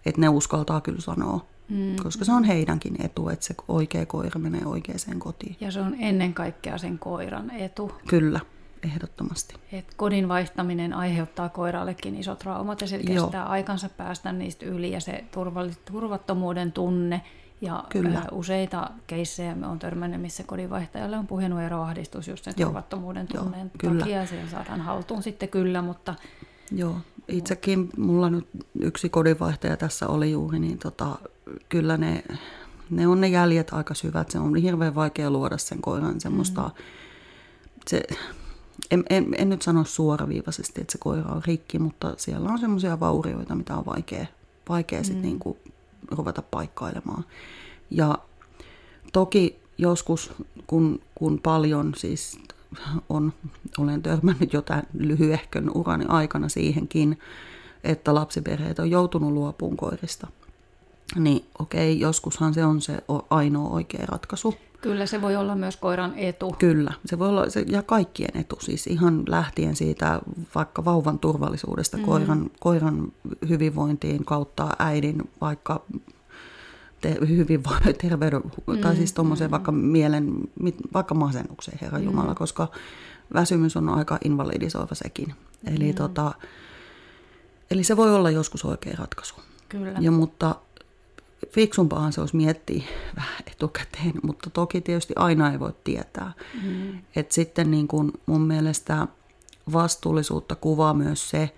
[0.06, 1.96] että ne uskaltaa kyllä sanoa, mm.
[2.04, 5.56] koska se on heidänkin etu, että se oikea koira menee oikeaan kotiin.
[5.62, 7.92] Ja se on ennen kaikkea sen koiran etu.
[8.08, 8.40] Kyllä,
[8.84, 9.56] ehdottomasti.
[9.72, 13.24] Et kodin vaihtaminen aiheuttaa koirallekin isot traumat ja se Joo.
[13.26, 17.22] kestää aikansa päästä niistä yli ja se turvalli- turvattomuuden tunne.
[17.62, 18.26] Ja Kyllä.
[18.32, 22.70] useita keissejä me on törmännyt, missä kodinvaihtajalle on puhunut eroahdistus just sen Joo.
[22.70, 24.00] turvattomuuden Joo, tunneen kyllä.
[24.00, 24.26] takia.
[24.26, 26.16] Se saadaan haltuun sitten kyllä, mutta
[26.72, 26.96] Joo,
[27.28, 28.48] itsekin mulla nyt
[28.82, 31.16] yksi kodinvaihtaja tässä oli juuri, niin tota,
[31.70, 32.24] kyllä ne,
[32.90, 34.32] ne on ne jäljet aika syvät.
[34.32, 36.84] Se on hirveän vaikea luoda sen koiran semmoista, mm.
[37.88, 38.04] se,
[38.92, 43.00] en, en, en nyt sano suoraviivaisesti, että se koira on rikki, mutta siellä on semmoisia
[43.00, 44.26] vaurioita, mitä on vaikea,
[44.70, 45.58] vaikea sit niinku
[46.12, 47.26] ruveta paikkailemaan.
[47.92, 48.18] Ja
[49.14, 50.32] toki joskus,
[50.68, 52.40] kun, kun paljon siis
[53.10, 53.34] on,
[53.78, 57.20] olen törmännyt jo tämän lyhyehkön urani aikana siihenkin,
[57.84, 60.28] että lapsiperheet on joutunut luopuun koirista.
[61.16, 62.98] Niin okei, joskushan se on se
[63.30, 64.56] ainoa oikea ratkaisu.
[64.82, 66.56] Kyllä se voi olla myös koiran etu.
[66.60, 70.22] Kyllä, se voi olla se, ja kaikkien etu, siis ihan lähtien siitä
[70.56, 72.04] vaikka vauvan turvallisuudesta, mm.
[72.04, 73.12] koiran, koiran
[73.50, 75.82] hyvinvointiin kautta äidin vaikka
[77.02, 78.78] te, hyvinvo- terveyden, mm.
[78.78, 80.34] tai siis tuommoiseen vaikka mielen,
[80.94, 82.06] vaikka masennukseen, Herra mm.
[82.06, 82.68] Jumala, koska
[83.34, 85.34] väsymys on aika invalidisoiva sekin.
[85.66, 85.96] Eli, mm.
[85.96, 86.32] tota,
[87.72, 89.36] eli se voi olla joskus oikea ratkaisu.
[89.70, 90.00] Kyllä.
[90.00, 90.56] Ja mutta
[91.50, 92.84] fiksumpaahan se olisi miettiä
[93.16, 96.32] vähän etukäteen, mutta toki tietysti aina ei voi tietää.
[96.64, 97.00] Mm.
[97.16, 99.08] Et sitten niin kun mun mielestä
[99.74, 101.50] vastuullisuutta kuvaa myös se,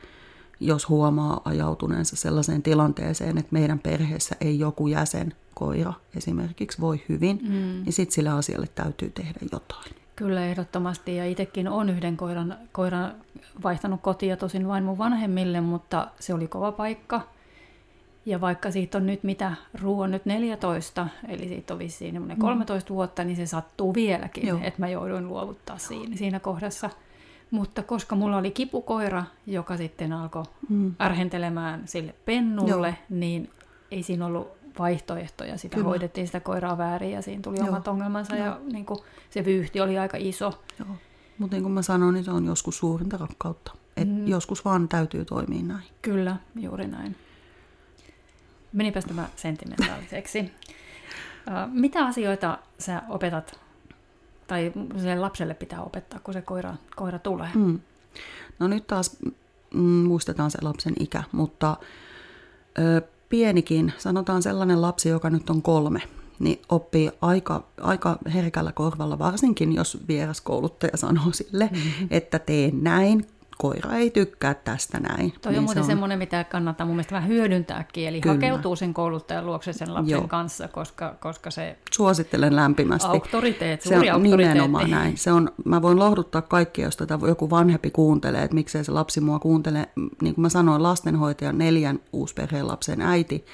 [0.60, 7.40] jos huomaa ajautuneensa sellaiseen tilanteeseen, että meidän perheessä ei joku jäsen, koira esimerkiksi, voi hyvin,
[7.44, 7.50] mm.
[7.84, 9.92] niin sitten sille asialle täytyy tehdä jotain.
[10.16, 13.16] Kyllä ehdottomasti ja itsekin on yhden koiran, koiran
[13.64, 17.22] vaihtanut kotia tosin vain mun vanhemmille, mutta se oli kova paikka.
[18.26, 22.38] Ja vaikka siitä on nyt mitä, Ruu on nyt 14, eli siitä on vissiin semmoinen
[22.38, 24.60] 13 vuotta, niin se sattuu vieläkin, Joo.
[24.64, 26.90] että mä jouduin luovuttaa siinä, siinä kohdassa.
[27.52, 30.96] Mutta koska mulla oli kipukoira, joka sitten alkoi mm.
[31.02, 33.20] ärhentelemään sille pennulle, Joo.
[33.20, 33.50] niin
[33.92, 34.48] ei siinä ollut
[34.80, 35.58] vaihtoehtoja.
[35.58, 35.90] Sitä Kyllä.
[35.90, 37.68] hoidettiin sitä koiraa väärin ja siinä tuli Joo.
[37.68, 39.00] omat ongelmansa ja niin kuin,
[39.30, 40.62] se vyyhti oli aika iso.
[40.80, 40.90] Joo.
[41.38, 43.72] Mutta niin kuin mä sanoin, niin se on joskus suurinta rakkautta.
[43.98, 44.28] Et mm.
[44.28, 45.84] Joskus vaan täytyy toimia näin.
[46.02, 47.16] Kyllä, juuri näin.
[48.74, 50.52] Menipäs tämä sentimentaaliseksi.
[51.72, 53.60] Mitä asioita sä opetat,
[54.48, 54.72] tai
[55.20, 57.50] lapselle pitää opettaa, kun se koira, koira tulee?
[57.56, 57.80] Mm.
[58.60, 59.18] No nyt taas
[59.74, 61.78] mm, muistetaan se lapsen ikä, mutta
[62.80, 66.02] ö, pienikin, sanotaan sellainen lapsi, joka nyt on kolme,
[66.40, 72.08] niin oppii aika, aika herkällä korvalla, varsinkin jos vieras kouluttaja sanoo sille, mm-hmm.
[72.12, 73.28] että tee näin,
[73.62, 75.32] koira ei tykkää tästä näin.
[75.42, 78.34] Toi on Niin muuten se semmoinen, mitä kannattaa mun mielestä vähän hyödyntääkin, eli Kyllä.
[78.36, 80.28] hakeutuu sen kouluttajan luokse sen lapsen Joo.
[80.28, 83.08] kanssa, koska, koska se Suosittelen lämpimästi.
[83.08, 84.38] auktoriteetti, Se on auktoriteetti.
[84.38, 85.18] nimenomaan näin.
[85.18, 89.22] Se on, mä voin lohduttaa kaikkia, jos tätä joku vanhempi kuuntelee, että miksei se lapsi
[89.22, 89.90] mua kuuntele.
[90.22, 93.46] Niin kuin mä sanoin, lastenhoitaja, neljän uusperheen lapsen äiti.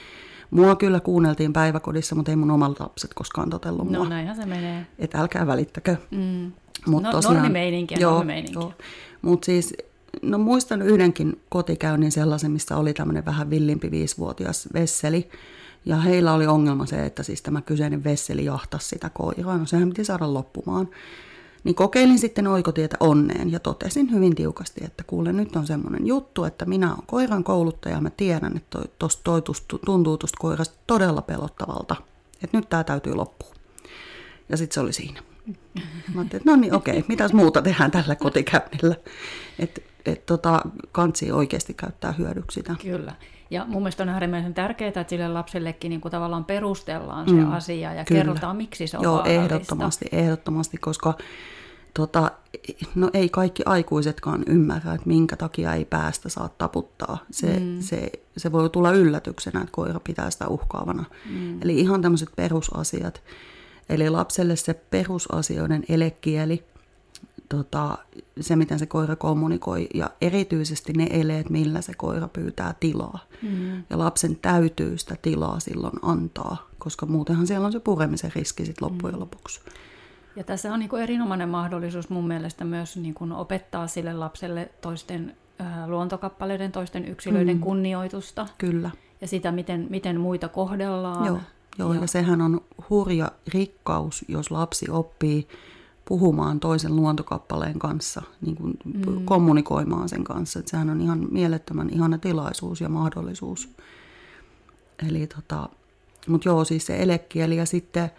[0.51, 4.10] Mua kyllä kuunneltiin päiväkodissa, mutta ei mun omat lapset koskaan totellut No mua.
[4.10, 4.88] näinhän se menee.
[4.99, 5.95] Et älkää välittäkö.
[6.12, 6.51] Mm.
[6.88, 8.72] Mut No, normimeininkiä, normimeininkiä.
[9.22, 9.74] Mutta siis,
[10.22, 15.30] no muistan yhdenkin kotikäynnin sellaisen, missä oli tämmöinen vähän villimpi viisivuotias vesseli.
[15.86, 19.58] Ja heillä oli ongelma se, että siis tämä kyseinen vesseli jahtasi sitä koiraa.
[19.58, 20.89] No sehän piti saada loppumaan.
[21.64, 26.43] Niin kokeilin sitten oikotietä onneen ja totesin hyvin tiukasti, että kuule nyt on semmoinen juttu,
[26.43, 30.38] että minä olen koiran kouluttaja ja mä tiedän, että toi, tosta, toi tustu- tuntuu tuosta
[30.39, 31.95] koirasta todella pelottavalta.
[32.43, 33.53] että nyt tämä täytyy loppua.
[34.49, 35.22] Ja sitten se oli siinä.
[35.45, 38.95] Mä ajattelin, että no niin, okei, mitäs muuta tehdään tällä kotikäynnillä.
[39.60, 42.76] Että et, tota, kansi oikeasti käyttää hyödyksi sitä.
[42.82, 43.14] Kyllä.
[43.49, 47.51] Ja mun mielestä on äärimmäisen tärkeää, että sille lapsellekin niin kuin tavallaan perustellaan se mm,
[47.51, 48.20] asia ja kyllä.
[48.20, 49.43] kerrotaan, miksi se on Joo, vaarallista.
[49.43, 51.14] ehdottomasti, ehdottomasti, koska
[51.93, 52.32] tota,
[52.95, 57.18] no ei kaikki aikuisetkaan ymmärrä, että minkä takia ei päästä saa taputtaa.
[57.32, 57.82] Se, mm.
[57.82, 61.05] se, se voi tulla yllätyksenä, että koira pitää sitä uhkaavana.
[61.30, 61.62] Mm.
[61.62, 63.22] Eli ihan tämmöiset perusasiat.
[63.89, 66.64] Eli lapselle se perusasioiden elekieli,
[67.49, 67.97] tota,
[68.39, 73.19] se miten se koira kommunikoi ja erityisesti ne eleet, millä se koira pyytää tilaa.
[73.41, 73.83] Mm.
[73.89, 78.81] Ja lapsen täytyy sitä tilaa silloin antaa, koska muutenhan siellä on se puremisen riski sit
[78.81, 79.21] loppujen mm.
[79.21, 79.61] lopuksi.
[80.35, 84.71] Ja tässä on niin kuin erinomainen mahdollisuus mun mielestä myös niin kuin opettaa sille lapselle
[84.81, 87.61] toisten äh, luontokappaleiden, toisten yksilöiden mm.
[87.61, 88.47] kunnioitusta.
[88.57, 88.91] Kyllä.
[89.21, 91.25] Ja sitä, miten, miten muita kohdellaan.
[91.25, 91.39] Joo,
[91.79, 92.01] joo ja.
[92.01, 95.47] ja sehän on hurja rikkaus, jos lapsi oppii
[96.08, 99.26] puhumaan toisen luontokappaleen kanssa, niin kuin mm.
[99.26, 100.60] kommunikoimaan sen kanssa.
[100.60, 103.70] Että sehän on ihan mielettömän ihana tilaisuus ja mahdollisuus.
[105.08, 105.70] Eli tota,
[106.28, 108.12] mutta joo, siis se elekieli ja sitten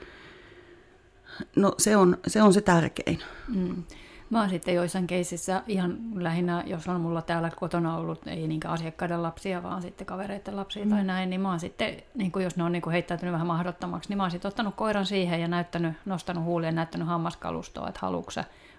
[1.56, 3.18] No se on se, on se tärkein.
[3.48, 3.82] Mm.
[4.30, 8.74] Mä oon sitten joissain keisissä ihan lähinnä, jos on mulla täällä kotona ollut, ei niinkään
[8.74, 10.90] asiakkaiden lapsia, vaan sitten kavereiden lapsia mm.
[10.90, 14.16] tai näin, niin mä oon sitten, niin jos ne on niin heittäytynyt vähän mahdottomaksi, niin
[14.16, 18.32] mä oon sitten ottanut koiran siihen ja näyttänyt, nostanut huulia ja näyttänyt hammaskalustoa, että haluatko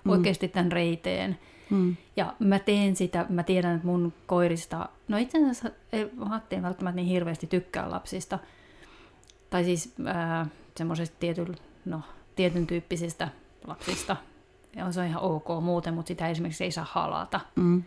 [0.03, 0.11] mm.
[0.11, 1.39] oikeasti tämän reiteen.
[1.69, 1.95] Mm.
[2.15, 6.95] Ja mä teen sitä, mä tiedän, että mun koirista, no itse asiassa ei Hatti välttämättä
[6.95, 8.39] niin hirveästi tykkää lapsista,
[9.49, 10.47] tai siis äh,
[10.77, 12.01] semmoisesta tietyllä, no
[12.35, 13.29] tietyn tyyppisistä
[13.67, 14.15] lapsista.
[14.76, 17.39] Ja se on ihan ok muuten, mutta sitä esimerkiksi ei saa halata.
[17.55, 17.84] Mm.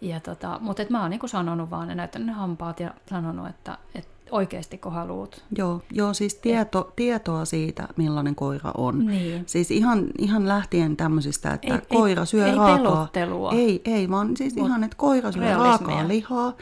[0.00, 3.48] Ja tota, mutta et mä oon niinku sanonut vaan ja näyttänyt ne hampaat ja sanonut,
[3.48, 5.44] että et oikeasti kun haluat.
[5.56, 9.06] Joo, joo siis tieto, et, tietoa siitä, millainen koira on.
[9.06, 9.42] Niin.
[9.46, 12.76] Siis ihan, ihan lähtien tämmöisistä, että ei, koira syö ei, raakaa.
[12.76, 13.52] Ei pelottelua.
[13.52, 15.70] Ei, ei, vaan siis Mut ihan, että koira syö realismia.
[15.70, 16.52] raakaa lihaa.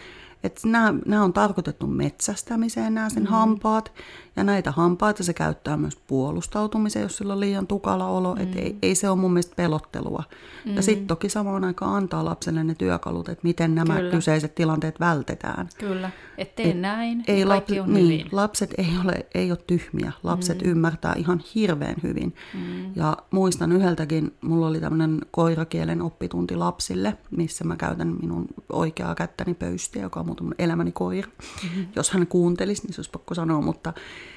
[0.44, 3.28] Että nämä, nämä on tarkoitettu metsästämiseen, nämä sen mm.
[3.28, 3.92] hampaat.
[4.36, 8.34] Ja näitä hampaita se käyttää myös puolustautumiseen, jos sillä on liian tukala olo.
[8.34, 8.40] Mm.
[8.40, 10.24] Että ei, ei se ole mun mielestä pelottelua.
[10.64, 10.76] Mm.
[10.76, 14.10] Ja sitten toki samaan aikaan antaa lapselle ne työkalut, että miten nämä Kyllä.
[14.10, 15.68] kyseiset tilanteet vältetään.
[15.78, 18.28] Kyllä, että tee et, näin, ei kaikki on niin, hyvin.
[18.32, 20.70] Lapset ei ole, ei ole tyhmiä, lapset mm.
[20.70, 22.34] ymmärtää ihan hirveän hyvin.
[22.54, 22.92] Mm.
[22.96, 29.54] Ja muistan yhdeltäkin, mulla oli tämmöinen koirakielen oppitunti lapsille, missä mä käytän minun oikeaa kättäni
[29.54, 31.28] pöystiä, joka on mun elämäni koira.
[31.62, 31.86] Mm-hmm.
[31.96, 33.92] Jos hän kuuntelisi, niin se olisi pakko sanoa, mutta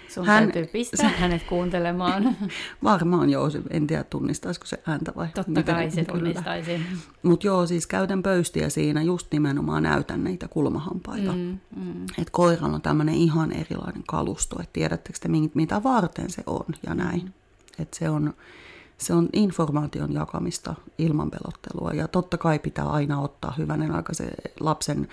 [0.09, 2.35] Sun hän, täytyy pistää se, hänet kuuntelemaan.
[2.83, 6.81] Varmaan joo, en tiedä tunnistaisiko se ääntä vai Totta miten, kai se tunnistaisi.
[7.23, 11.31] Mutta joo, siis käytän pöystiä siinä, just nimenomaan näytän niitä kulmahampaita.
[11.31, 12.03] Mm, mm.
[12.03, 16.95] Että koiralla on tämmöinen ihan erilainen kalusto, että tiedättekö te mitä varten se on ja
[16.95, 17.33] näin.
[17.79, 18.33] Että se on,
[18.97, 24.29] se on informaation jakamista ilman pelottelua ja totta kai pitää aina ottaa hyvänen aika se
[24.59, 25.07] lapsen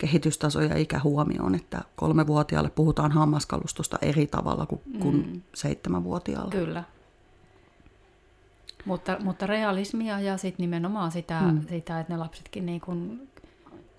[0.00, 5.00] kehitystaso ja ikä huomioon, että kolmevuotiaalle puhutaan hammaskalustosta eri tavalla kuin, mm.
[5.00, 6.50] kuin seitsemänvuotiaalle.
[6.50, 6.84] Kyllä.
[8.84, 11.60] Mutta, mutta realismia ja sitten nimenomaan sitä, mm.
[11.68, 13.28] sitä, että ne lapsetkin niin kun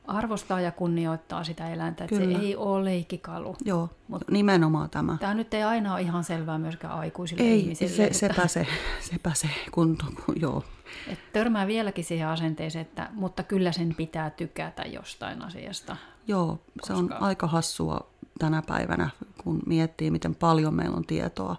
[0.07, 2.39] arvostaa ja kunnioittaa sitä eläintä, että Kyllä.
[2.39, 3.55] se ei ole leikkikalu.
[3.65, 5.17] Joo, mutta nimenomaan tämä.
[5.19, 7.95] Tämä nyt ei aina ole ihan selvää myöskään aikuisille ei, ihmisille.
[7.95, 8.17] Se, että...
[8.17, 8.67] sepä se,
[8.99, 9.97] sepä se kun,
[10.35, 10.63] joo.
[11.07, 15.97] Et törmää vieläkin siihen asenteeseen, että mutta kyllä sen pitää tykätä jostain asiasta.
[16.27, 16.47] Joo,
[16.79, 16.87] koska...
[16.87, 18.07] se on aika hassua
[18.39, 19.09] tänä päivänä,
[19.43, 21.55] kun miettii, miten paljon meillä on tietoa.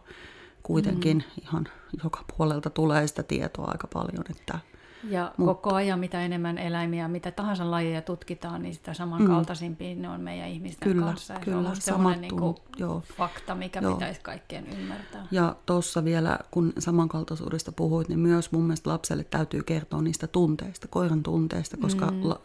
[0.63, 1.43] Kuitenkin mm.
[1.43, 1.69] ihan
[2.05, 4.59] joka puolelta tulee sitä tietoa aika paljon, että
[5.05, 5.55] ja Mutta.
[5.55, 10.03] koko ajan mitä enemmän eläimiä, mitä tahansa lajeja tutkitaan, niin sitä samankaltaisimpia mm.
[10.03, 11.35] ne on meidän ihmisten kyllä, kanssa.
[11.35, 13.03] Kyllä, se on niin kuin joo.
[13.17, 13.95] fakta, mikä joo.
[13.95, 15.27] pitäisi kaikkien ymmärtää.
[15.31, 20.89] Ja tuossa vielä, kun samankaltaisuudesta puhuit, niin myös mun mielestä lapselle täytyy kertoa niistä tunteista,
[20.89, 22.29] koiran tunteista, koska mm.
[22.29, 22.41] la,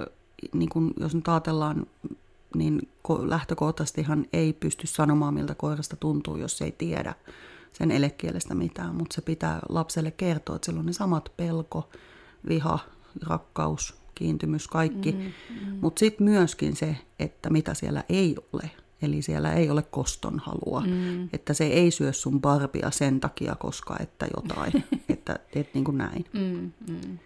[0.54, 1.86] niin kun, jos nyt ajatellaan,
[2.56, 2.90] niin
[3.20, 7.14] lähtökohtaisestihan ei pysty sanomaan, miltä koirasta tuntuu, jos ei tiedä
[7.74, 11.90] sen elekielestä mitään, mutta se pitää lapselle kertoa, että sillä on ne samat pelko,
[12.48, 12.80] viha,
[13.28, 15.12] rakkaus, kiintymys, kaikki.
[15.12, 15.78] Mm, mm.
[15.82, 18.72] Mutta sitten myöskin se, että mitä siellä ei ole.
[19.02, 20.84] Eli siellä ei ole koston halua.
[20.88, 21.30] Mm.
[21.34, 24.84] Että se ei syö sun barbia sen takia, koska että jotain.
[25.10, 26.26] että et niin kuin näin.
[26.34, 27.18] Mm, mm.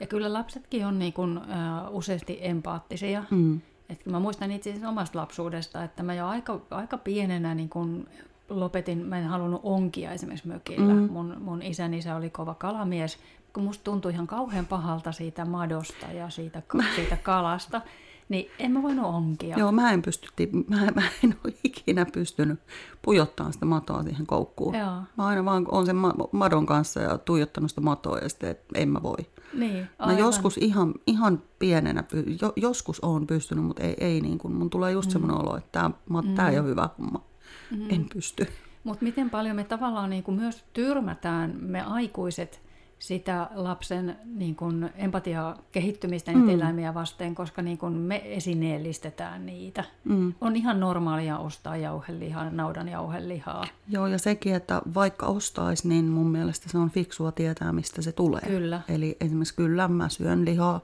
[0.00, 1.44] Ja kyllä lapsetkin on niin kuin, uh,
[1.90, 3.24] useasti empaattisia.
[3.30, 3.60] Mm.
[3.88, 8.06] Et mä muistan itse asiassa omasta lapsuudesta, että mä jo aika, aika pienenä niin kun
[8.48, 10.94] lopetin, mä en halunnut onkia esimerkiksi mökillä.
[10.94, 11.12] Mm.
[11.12, 13.18] Mun, mun isän isä oli kova kalamies,
[13.52, 16.62] kun musta tuntui ihan kauhean pahalta siitä madosta ja siitä,
[16.96, 17.80] siitä kalasta.
[18.28, 19.58] Niin en mä voinut onkia.
[19.58, 20.28] Joo, mä en, pysty,
[20.68, 22.60] mä, mä en ole ikinä pystynyt
[23.02, 24.74] pujottamaan sitä matoa siihen koukkuun.
[24.74, 25.02] Joo.
[25.16, 28.66] Mä aina vaan on sen ma- madon kanssa ja tuijottanut sitä matoa ja sitten, että
[28.74, 29.16] en mä voi.
[29.54, 30.18] Niin, Mä aivan.
[30.18, 32.04] joskus ihan, ihan pienenä,
[32.42, 35.12] jo, joskus on pystynyt, mutta ei, ei niin kuin, mun tulee just mm.
[35.12, 35.68] semmoinen olo, että
[36.08, 36.34] tämä mm.
[36.34, 37.22] tää ei ole hyvä homma.
[37.70, 37.90] Mm.
[37.90, 38.46] En pysty.
[38.84, 42.60] Mutta miten paljon me tavallaan niin kuin myös tyrmätään me aikuiset
[43.00, 46.54] sitä lapsen niin kuin empatiaa kehittymistä niitä mm.
[46.54, 49.84] eläimiä vasten, koska niin kuin me esineellistetään niitä.
[50.04, 50.34] Mm.
[50.40, 53.64] On ihan normaalia ostaa jauhelihaa, naudan jauhelihaa.
[53.88, 58.12] Joo, ja sekin, että vaikka ostaisi, niin mun mielestä se on fiksua tietää, mistä se
[58.12, 58.42] tulee.
[58.46, 58.80] Kyllä.
[58.88, 60.80] Eli esimerkiksi kyllä mä syön lihaa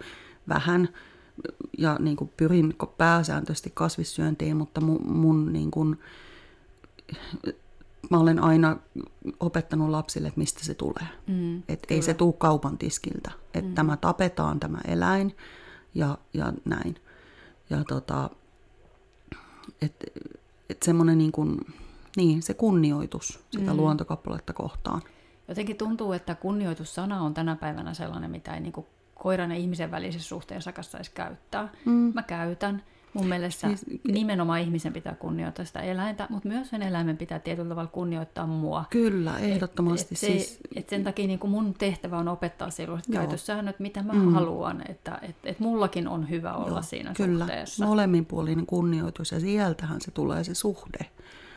[0.49, 0.89] vähän
[1.79, 5.99] ja niin kuin pyrin pääsääntöisesti kasvissyöntiin, mutta mun, mun niin kuin,
[8.11, 8.77] mä olen aina
[9.41, 11.07] opettanut lapsille, että mistä se tulee.
[11.27, 13.31] Mm, että ei se tule kaupan tiskiltä.
[13.55, 13.75] Että mm.
[13.75, 15.37] tämä tapetaan tämä eläin
[15.95, 16.97] ja, ja näin.
[17.71, 18.31] Ja tota,
[19.83, 20.07] että
[20.71, 21.61] et semmoinen niin kuin,
[22.17, 23.77] niin, se kunnioitus sitä mm.
[23.77, 25.03] luontokappaletta kohtaan.
[25.49, 29.91] Jotenkin tuntuu, että kunnioitussana on tänä päivänä sellainen, mitä ei niin kuin koiran ja ihmisen
[29.91, 31.73] välisessä suhteessa saisi käyttää.
[31.85, 32.13] Mm.
[32.15, 32.83] Mä käytän.
[33.13, 37.69] Mun mielestä siis, nimenomaan ihmisen pitää kunnioittaa sitä eläintä, mutta myös sen eläimen pitää tietyllä
[37.69, 38.85] tavalla kunnioittaa mua.
[38.91, 40.07] Kyllä, ehdottomasti.
[40.07, 40.55] Et, et siis...
[40.55, 43.23] se, et sen takia niin mun tehtävä on opettaa sellaiset Joo.
[43.23, 44.33] käytössäännöt, mitä mä mm.
[44.33, 47.45] haluan, että et, et mullakin on hyvä olla Joo, siinä kyllä.
[47.45, 47.87] suhteessa.
[47.87, 51.07] molemminpuolinen kunnioitus ja sieltähän se tulee se suhde.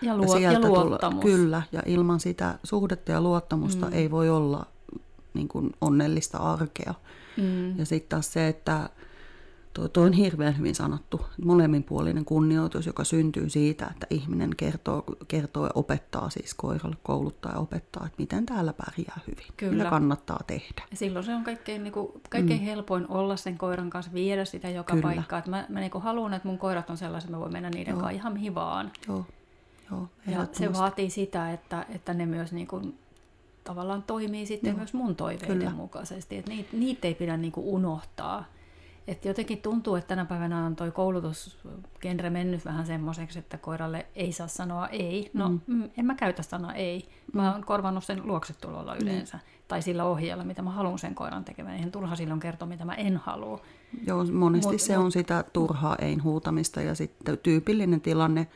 [0.01, 1.21] Ja, luo, ja, ja luottamus.
[1.21, 3.93] Tulla, kyllä, ja ilman sitä suhdetta ja luottamusta mm.
[3.93, 4.65] ei voi olla
[5.33, 6.93] niin kuin onnellista arkea.
[7.37, 7.79] Mm.
[7.79, 8.89] Ja sitten taas se, että
[9.73, 15.65] tuo, tuo on hirveän hyvin sanottu, molemminpuolinen kunnioitus, joka syntyy siitä, että ihminen kertoo, kertoo
[15.65, 19.73] ja opettaa siis koiralle, kouluttaa ja opettaa, että miten täällä pärjää hyvin, Kyllä.
[19.73, 20.83] mitä kannattaa tehdä.
[20.91, 22.65] Ja silloin se on kaikkein, niin kuin, kaikkein mm.
[22.65, 25.03] helpoin olla sen koiran kanssa, viedä sitä joka Kyllä.
[25.03, 25.39] paikkaan.
[25.39, 27.91] Että mä, mä niin haluan, että mun koirat on sellaiset, että mä voin mennä niiden
[27.91, 27.99] Joo.
[27.99, 28.91] kanssa ihan mihin vaan.
[29.07, 29.25] Joo.
[29.91, 32.99] Joo, ja se vaatii sitä, että, että ne myös niin kuin,
[33.63, 34.77] tavallaan toimii sitten Joo.
[34.77, 35.71] myös mun toiveiden Kyllä.
[35.71, 36.37] mukaisesti.
[36.37, 38.45] Että niitä, niitä ei pidä niin kuin unohtaa.
[39.09, 44.31] Että jotenkin tuntuu, että tänä päivänä on toi koulutusgenre mennyt vähän semmoiseksi, että koiralle ei
[44.31, 45.31] saa sanoa ei.
[45.33, 45.59] No, mm.
[45.67, 47.09] mm en mä käytä sanaa ei.
[47.33, 49.37] Mä oon korvannut sen luoksetulolla yleensä.
[49.37, 49.43] Mm.
[49.67, 51.73] Tai sillä ohjeella, mitä mä haluan sen koiran tekevän.
[51.73, 53.61] Eihän turha silloin kertoa, mitä mä en halua.
[54.07, 58.47] Joo, monesti mut, se mut, on sitä turhaa ei huutamista ja sitten tyypillinen tilanne,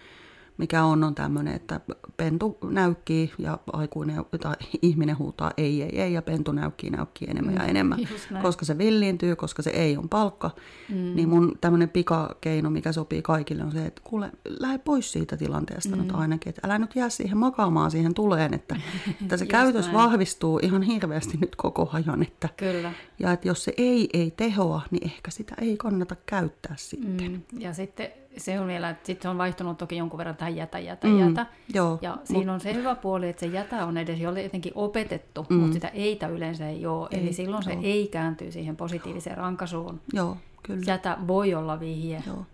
[0.57, 1.81] mikä on, on tämmöinen, että
[2.17, 7.53] pentu näykkii ja aikuinen tai ihminen huutaa ei, ei, ei ja pentu näykkii, näykkii enemmän
[7.53, 7.99] mm, ja enemmän,
[8.41, 10.51] koska se villiintyy, koska se ei on palkka.
[10.89, 11.15] Mm.
[11.15, 15.95] Niin mun tämmöinen pikakeino, mikä sopii kaikille on se, että kuule, lähde pois siitä tilanteesta
[15.95, 16.01] mm.
[16.01, 18.75] nyt ainakin, että älä nyt jää siihen makaamaan siihen tuleen, että,
[19.21, 19.97] että se käytös näin.
[19.97, 22.23] vahvistuu ihan hirveästi nyt koko ajan.
[22.23, 22.93] Että, Kyllä.
[23.19, 27.43] Ja että jos se ei ei tehoa, niin ehkä sitä ei kannata käyttää sitten.
[27.51, 27.61] Mm.
[27.61, 30.79] Ja sitten se on vielä, että sitten se on vaihtunut toki jonkun verran tähän jätä,
[30.79, 31.45] jätä, mm, jätä.
[31.73, 32.27] Joo, ja mut...
[32.27, 35.55] siinä on se hyvä puoli, että se jätä on edes jotenkin opetettu, mm.
[35.55, 37.07] mutta sitä eitä yleensä ei ole.
[37.11, 37.73] Ei, Eli silloin joo.
[37.73, 40.01] se ei kääntyy siihen positiiviseen rankasuun.
[40.13, 40.83] Joo, kyllä.
[40.87, 42.23] Jätä voi olla vihje.
[42.27, 42.45] Joo,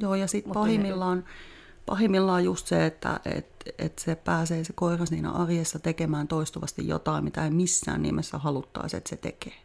[0.00, 1.24] joo ja sitten pahimmillaan,
[1.86, 7.24] pahimmillaan just se, että et, et se pääsee se koira siinä arjessa tekemään toistuvasti jotain,
[7.24, 9.56] mitä ei missään nimessä haluttaisi, että se tekee.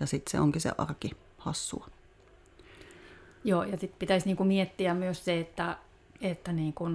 [0.00, 1.86] Ja sitten se onkin se arki hassua.
[3.44, 5.76] Joo, ja sitten pitäisi niinku miettiä myös se, että,
[6.20, 6.88] että niinku,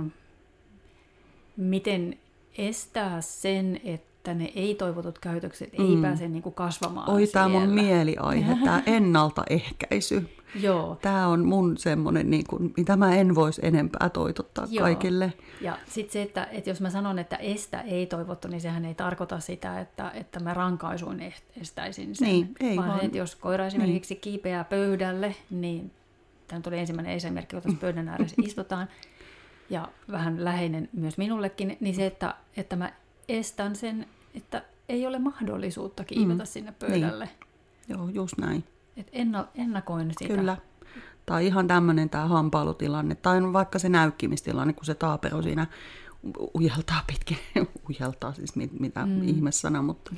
[1.58, 2.18] miten
[2.58, 5.86] estää sen, että ne ei-toivotut käytökset mm.
[5.86, 10.30] ei pääse niinku kasvamaan Oi, tämä mun mieliaihe, tämä ennaltaehkäisy.
[10.62, 10.98] Joo.
[11.02, 14.84] Tämä on mun semmoinen, niin kuin, mitä mä en voisi enempää toitottaa Joo.
[14.84, 15.34] kaikille.
[15.62, 18.96] Ja sitten se, että, että jos mä sanon, että estä ei toivottu, niin sehän ei
[18.96, 22.28] tarkoita sitä, että, että mä rankaisuin estäisin sen.
[22.28, 23.06] Niin, ei vaan, vaan.
[23.06, 24.22] että jos koira esimerkiksi niin.
[24.22, 25.92] kiipeää pöydälle, niin
[26.54, 28.88] tämä tuli ensimmäinen esimerkki, kun tässä pöydän ääressä istutaan,
[29.70, 32.94] ja vähän läheinen myös minullekin, niin se, että, että mä
[33.30, 36.48] estän sen, että ei ole mahdollisuutta kiivetä mm.
[36.48, 37.26] sinne pöydälle.
[37.26, 37.98] Niin.
[37.98, 38.64] Joo, just näin.
[38.98, 40.34] Et enna, ennakoin sitä.
[40.34, 40.58] Kyllä.
[41.26, 45.68] Tai ihan tämmöinen tämä hampailutilanne, tai vaikka se näykkimistilanne, kun se taapero siinä
[46.56, 47.38] ujeltaa pitkin,
[47.90, 49.28] ujeltaa siis mit, mitä mm.
[49.28, 50.12] ihmessana, mutta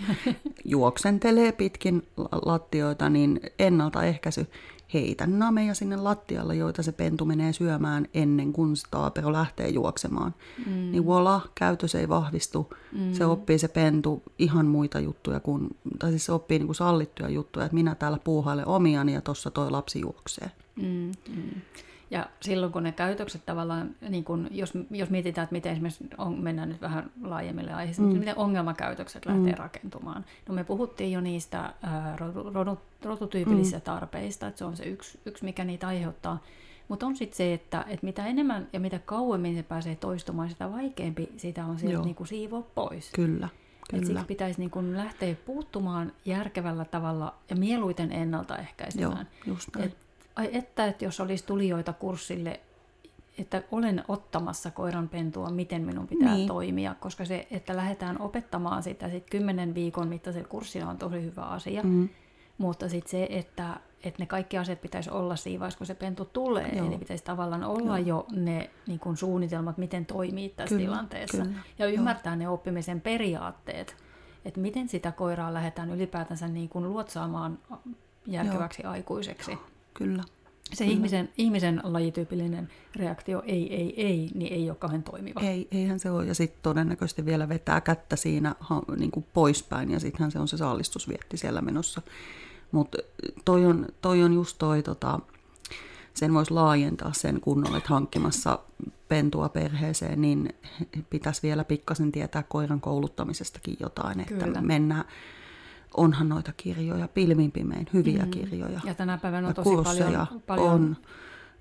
[0.65, 2.07] juoksentelee pitkin
[2.45, 4.47] lattioita, niin ennaltaehkäisy
[4.93, 10.33] heitä nameja sinne lattialle, joita se pentu menee syömään ennen kuin taapero lähtee juoksemaan.
[10.65, 10.91] Mm.
[10.91, 12.73] Niin voila, käytös ei vahvistu.
[12.91, 13.13] Mm.
[13.13, 15.67] Se oppii se pentu ihan muita juttuja, kuin,
[15.99, 19.51] tai siis se oppii niin kuin sallittuja juttuja, että minä täällä puuhailen omiani ja tuossa
[19.51, 20.51] toi lapsi juoksee.
[20.75, 21.11] Mm.
[21.29, 21.61] Mm.
[22.11, 26.39] Ja silloin kun ne käytökset tavallaan, niin kun, jos, jos mietitään, että miten esimerkiksi on,
[26.39, 28.17] mennään nyt vähän laajemmille aiheisiin, mm.
[28.17, 29.57] miten ongelmakäytökset lähtee mm.
[29.57, 30.25] rakentumaan.
[30.47, 33.83] No me puhuttiin jo niistä ää, rodu, rotutyypillisistä mm.
[33.83, 36.43] tarpeista, että se on se yksi, yksi mikä niitä aiheuttaa.
[36.87, 40.71] Mutta on sitten se, että, että mitä enemmän ja mitä kauemmin se pääsee toistumaan, sitä
[40.71, 43.11] vaikeampi sitä on sieltä niinku siivoa pois.
[43.15, 43.49] Kyllä.
[43.89, 44.01] Kyllä.
[44.01, 49.27] Et siksi pitäisi niin kun lähteä puuttumaan järkevällä tavalla ja mieluiten ennaltaehkäisemään.
[49.45, 49.87] Joo, just näin.
[49.87, 49.97] Et,
[50.35, 52.59] ai että, että jos olisi tulijoita kurssille,
[53.37, 56.47] että olen ottamassa koiran pentua, miten minun pitää niin.
[56.47, 61.41] toimia, koska se, että lähdetään opettamaan sitä sit kymmenen viikon mittaisella kurssilla on tosi hyvä
[61.41, 61.83] asia.
[61.83, 62.09] Mm.
[62.57, 66.25] Mutta sitten se, että, että ne kaikki asiat pitäisi olla siinä vaiheessa, kun se pentu
[66.25, 66.69] tulee.
[66.75, 66.87] Joo.
[66.87, 68.07] Eli pitäisi tavallaan olla Joo.
[68.07, 71.43] jo ne niin kuin suunnitelmat, miten toimii tässä kyllä, tilanteessa.
[71.43, 71.59] Kyllä.
[71.79, 72.39] Ja ymmärtää Joo.
[72.39, 73.95] ne oppimisen periaatteet,
[74.45, 77.59] että miten sitä koiraa lähdetään ylipäätänsä niin kuin luotsaamaan
[78.27, 78.91] järkeväksi Joo.
[78.91, 79.57] aikuiseksi.
[79.97, 80.23] Kyllä.
[80.73, 80.95] Se Kyllä.
[80.95, 85.39] ihmisen, ihmisen lajityypillinen reaktio ei, ei, ei, niin ei ole kauhean toimiva.
[85.39, 86.25] Ei, eihän se ole.
[86.25, 88.55] Ja sitten todennäköisesti vielä vetää kättä siinä
[88.97, 92.01] niin kuin poispäin ja sittenhän se on se saalistusvietti siellä menossa.
[92.71, 92.97] Mutta
[93.45, 95.19] toi on, toi on just toi, tota,
[96.13, 98.59] sen voisi laajentaa sen kun olet hankkimassa
[99.07, 100.55] pentua perheeseen, niin
[101.09, 104.61] pitäisi vielä pikkasen tietää koiran kouluttamisestakin jotain, että Kyllä.
[104.61, 105.05] mennään
[105.97, 108.31] onhan noita kirjoja, pilvin pimein, hyviä mm.
[108.31, 108.79] kirjoja.
[108.83, 110.97] Ja tänä päivänä on tosi paljon, paljon on.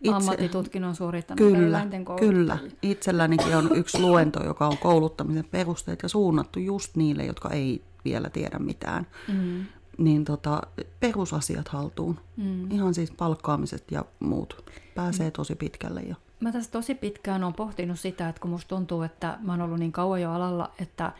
[0.00, 1.86] Itse, ammattitutkinnon suorittanut kyllä,
[2.18, 2.58] kyllä.
[2.82, 8.30] Itsellänikin on yksi luento, joka on kouluttamisen perusteet ja suunnattu just niille, jotka ei vielä
[8.30, 9.06] tiedä mitään.
[9.28, 9.64] Mm.
[9.98, 10.62] Niin tota,
[11.00, 12.20] perusasiat haltuun.
[12.36, 12.70] Mm.
[12.70, 14.70] Ihan siis palkkaamiset ja muut.
[14.94, 16.00] Pääsee tosi pitkälle.
[16.00, 16.16] Ja...
[16.40, 19.78] Mä tässä tosi pitkään olen pohtinut sitä, että kun musta tuntuu, että mä oon ollut
[19.78, 21.12] niin kauan jo alalla, että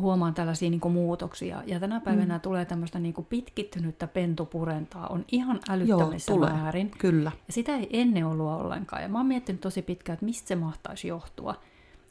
[0.00, 1.62] huomaan tällaisia niin muutoksia.
[1.66, 2.40] Ja tänä päivänä mm.
[2.40, 5.06] tulee tämmöistä niin pitkittynyttä pentupurentaa.
[5.06, 6.90] On ihan älyttömissä Joo, määrin.
[6.98, 7.32] Kyllä.
[7.46, 9.02] Ja sitä ei ennen ollut ollenkaan.
[9.02, 11.54] Ja mä oon miettinyt tosi pitkään, että mistä se mahtaisi johtua.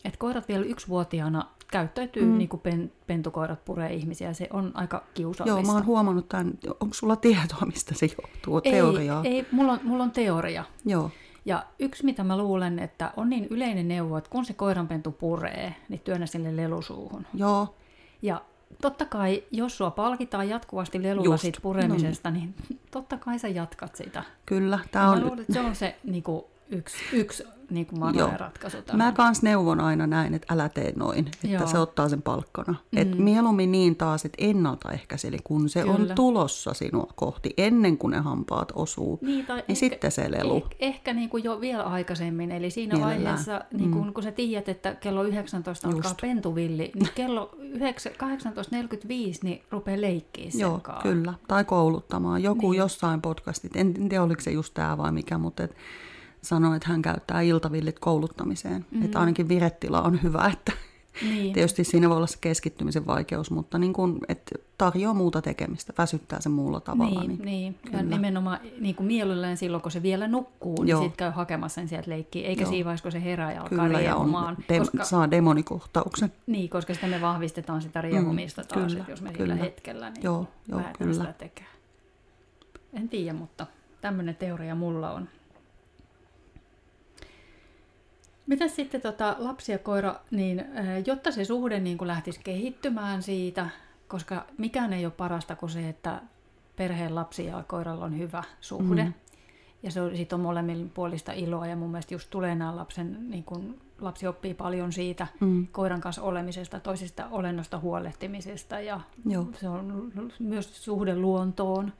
[0.06, 2.38] Että koirat vielä yksivuotiaana käyttäytyy mm.
[2.38, 4.34] niin kuin pen, pentukoirat puree ihmisiä.
[4.34, 5.60] Se on aika kiusallista.
[5.60, 6.54] Joo, mä oon huomannut tämän.
[6.80, 8.62] Onko sulla tietoa, mistä se johtuu?
[8.64, 9.22] Ei, teoriaa?
[9.24, 10.64] Ei, mulla on, mulla on teoria.
[10.86, 11.12] Joo.
[11.46, 15.76] Ja yksi, mitä mä luulen, että on niin yleinen neuvo, että kun se koiranpentu puree,
[15.89, 17.28] niin työnnä sille lelusuuhun.
[17.34, 17.76] Joo.
[18.22, 18.41] Ja
[18.82, 21.41] totta kai, jos sua palkitaan jatkuvasti lelulla Just.
[21.41, 22.38] siitä puremisesta, no.
[22.38, 22.56] niin
[22.91, 24.24] totta kai sä jatkat sitä.
[24.46, 24.80] Kyllä.
[24.91, 25.18] Tää on...
[25.18, 28.01] Mä luulen, että se on se niin kuin, yksi, yksi niin kuin
[28.38, 28.78] ratkaisu.
[28.93, 31.68] Mä kans neuvon aina näin, että älä tee noin, että Joo.
[31.68, 32.76] se ottaa sen palkkana.
[32.91, 32.97] Mm.
[32.97, 35.93] Et mieluummin niin taas, että ennaltaehkäiseli, kun se Kyllä.
[35.93, 40.32] on tulossa sinua kohti, ennen kuin ne hampaat osuu, niin, tai niin ehkä, sitten se
[40.32, 40.55] lelu.
[40.55, 43.24] Ehkä, ehkä niin kuin jo vielä aikaisemmin, eli siinä Mielellään.
[43.24, 44.13] vaiheessa, niin kuin, mm.
[44.13, 46.22] kun sä tiedät, että kello 19 alkaa Just.
[46.22, 51.34] pentuvilli, niin kello 18.45 niin rupeaa leikkiä sen Joo, kyllä.
[51.47, 52.43] Tai kouluttamaan.
[52.43, 52.80] Joku niin.
[52.80, 55.76] jossain podcastit, en tiedä oliko se just tämä vai mikä, mutta et,
[56.46, 58.86] sanoi, että hän käyttää iltavillit kouluttamiseen.
[58.91, 59.06] Mm-hmm.
[59.06, 60.72] Että ainakin virettila on hyvä, että
[61.22, 61.54] niin.
[61.54, 66.41] tietysti siinä voi olla se keskittymisen vaikeus, mutta niin kuin, että tarjoaa muuta tekemistä, väsyttää
[66.41, 67.20] sen muulla tavalla.
[67.20, 67.93] Niin, niin, niin.
[67.93, 71.88] ja nimenomaan niin kuin mielellään silloin, kun se vielä nukkuu, niin sitten käy hakemassa sen
[71.88, 72.70] sieltä leikkiä, eikä Joo.
[72.70, 76.32] siinä vaiheessa, kun se herää ja alkaa Kyllä, ja on, de- koska, saa demonikohtauksen.
[76.48, 79.54] Niin, koska sitten me vahvistetaan sitä riehumista mm, taas, kyllä, jos me kyllä.
[79.54, 81.14] sillä hetkellä niin Joo, jo, kyllä.
[81.14, 81.66] sitä tekee.
[82.93, 83.68] En tiedä, mutta
[84.02, 85.30] tämmöinen teoria mulla on.
[88.48, 90.66] Mitä sitten tota, lapsi ja koira, niin
[91.06, 93.70] jotta se suhde niin kuin lähtisi kehittymään siitä,
[94.08, 96.22] koska mikään ei ole parasta kuin se, että
[96.76, 99.04] perheen lapsi ja koiralla on hyvä suhde.
[99.04, 99.14] Mm.
[99.84, 103.30] Ja se on, siitä on molemmin puolista iloa ja mun mielestä just tulee nämä lapsen,
[103.30, 105.68] niin kun lapsi oppii paljon siitä mm.
[105.72, 109.48] koiran kanssa olemisesta, toisesta olennosta huolehtimisesta ja Joo.
[109.60, 111.93] se on myös suhde luontoon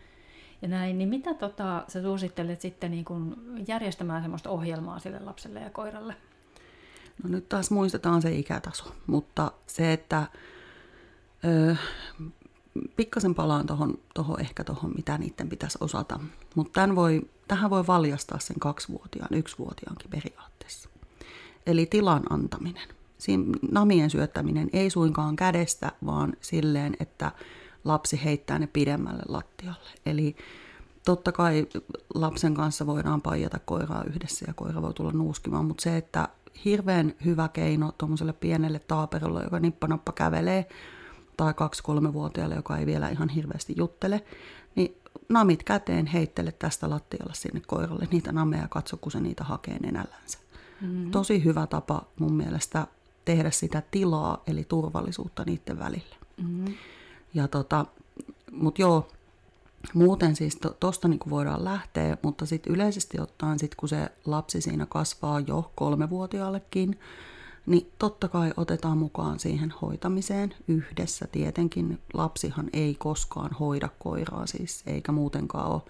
[0.62, 0.98] ja näin.
[0.98, 3.38] Niin mitä tota, sä suosittelet sitten niin kun
[3.68, 6.16] järjestämään sellaista ohjelmaa sille lapselle ja koiralle?
[7.24, 10.28] No nyt taas muistetaan se ikätaso, mutta se, että
[11.45, 11.76] ö,
[12.95, 16.20] pikkasen palaan tuohon toho ehkä tuohon, mitä niiden pitäisi osata.
[16.55, 20.89] Mutta voi, tähän voi valjastaa sen kaksivuotiaan, yksivuotiaankin periaatteessa.
[21.66, 22.88] Eli tilan antaminen.
[23.18, 27.32] Siinä namien syöttäminen ei suinkaan kädestä, vaan silleen, että
[27.84, 29.89] lapsi heittää ne pidemmälle lattialle.
[30.05, 30.36] Eli
[31.05, 31.68] totta kai
[32.13, 36.30] lapsen kanssa voidaan paijata koiraa yhdessä ja koira voi tulla nuuskimaan, mutta se, että
[36.66, 40.66] hirveän hyvä keino tuommoiselle pienelle taaperolle, joka nippanappa kävelee,
[41.38, 44.24] tai kaksi-kolme-vuotiaalle, joka ei vielä ihan hirveästi juttele,
[44.76, 44.97] niin
[45.30, 49.80] namit käteen heittele tästä lattialla sinne koiralle niitä nameja ja katso, kun se niitä hakee
[49.80, 50.38] nenällänsä.
[50.82, 51.12] Mm-hmm.
[51.12, 52.88] Tosi hyvä tapa mun mielestä
[53.26, 56.16] tehdä sitä tilaa, eli turvallisuutta niiden välillä.
[56.38, 56.74] Mm-hmm.
[57.34, 57.86] Ja tota,
[58.51, 59.08] mutta joo,
[59.94, 64.86] muuten siis tuosta niin voidaan lähteä, mutta sitten yleisesti ottaen, sit kun se lapsi siinä
[64.86, 67.00] kasvaa jo kolmevuotiaallekin,
[67.66, 71.28] niin totta kai otetaan mukaan siihen hoitamiseen yhdessä.
[71.32, 75.82] Tietenkin lapsihan ei koskaan hoida koiraa siis, eikä muutenkaan ole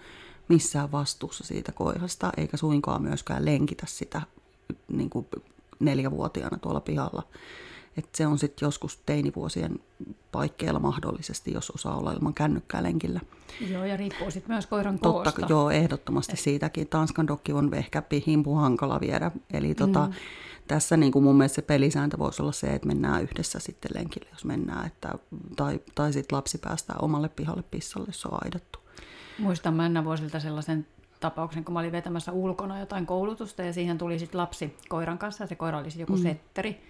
[0.48, 4.22] missään vastuussa siitä koirasta, eikä suinkaan myöskään lenkitä sitä
[4.88, 5.26] niin kuin
[5.80, 7.22] neljävuotiaana tuolla pihalla.
[7.96, 9.78] Et se on sitten joskus teinivuosien
[10.32, 13.20] paikkeilla mahdollisesti, jos osaa olla ilman kännykkää lenkillä.
[13.70, 15.46] Joo, ja riippuu sitten myös koiran Totta, koosta.
[15.52, 16.38] Joo, ehdottomasti Et...
[16.38, 16.88] siitäkin.
[16.88, 19.30] Tanskan dokki on ehkä himpu hankala viedä.
[19.52, 20.12] Eli tota, mm.
[20.68, 24.28] tässä niin kuin mun mielestä se pelisääntö voisi olla se, että mennään yhdessä sitten lenkille,
[24.32, 24.86] jos mennään.
[24.86, 25.14] Että,
[25.56, 28.78] tai tai sitten lapsi päästää omalle pihalle pissalle, jos on aidattu.
[29.38, 30.86] Muistan männä vuosilta sellaisen
[31.20, 35.44] tapauksen, kun mä olin vetämässä ulkona jotain koulutusta ja siihen tuli sitten lapsi koiran kanssa
[35.44, 36.22] ja se koira oli joku mm.
[36.22, 36.80] setteri.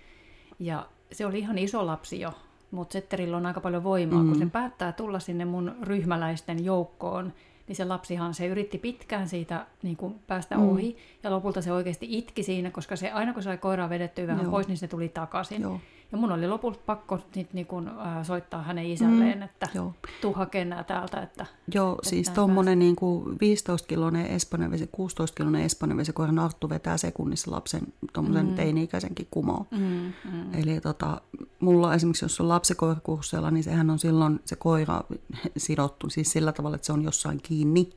[0.58, 2.32] Ja se oli ihan iso lapsi jo,
[2.70, 4.22] mutta setterillä on aika paljon voimaa.
[4.22, 4.28] Mm.
[4.28, 7.32] Kun se päättää tulla sinne mun ryhmäläisten joukkoon,
[7.68, 10.68] niin se lapsihan se yritti pitkään siitä niin kuin päästä mm.
[10.68, 10.96] ohi.
[11.22, 14.50] Ja lopulta se oikeasti itki siinä, koska se aina kun sai koiraa vedettyä vähän Joo.
[14.50, 15.62] pois, niin se tuli takaisin.
[15.62, 15.80] Joo.
[16.12, 19.94] Ja mun oli lopulta pakko sit niin kun, äh, soittaa hänen isälleen, mm, että joo.
[20.20, 21.22] tuu hakemaan täältä.
[21.22, 22.96] Että, joo, että siis tuommoinen niin
[23.32, 27.82] 15-kiloinen espanjavesi, 16-kiloinen espanjavesi koiran Arttu vetää sekunnissa lapsen
[28.12, 28.54] tuommoisen mm.
[28.54, 29.66] teini-ikäisenkin kumoon.
[29.70, 30.54] Mm, mm.
[30.54, 31.20] Eli tota,
[31.60, 35.00] mulla esimerkiksi, jos on lapsikoirakursseilla, niin sehän on silloin se koira
[35.56, 37.92] sidottu siis sillä tavalla, että se on jossain kiinni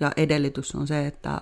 [0.00, 1.40] ja edellytys on se, että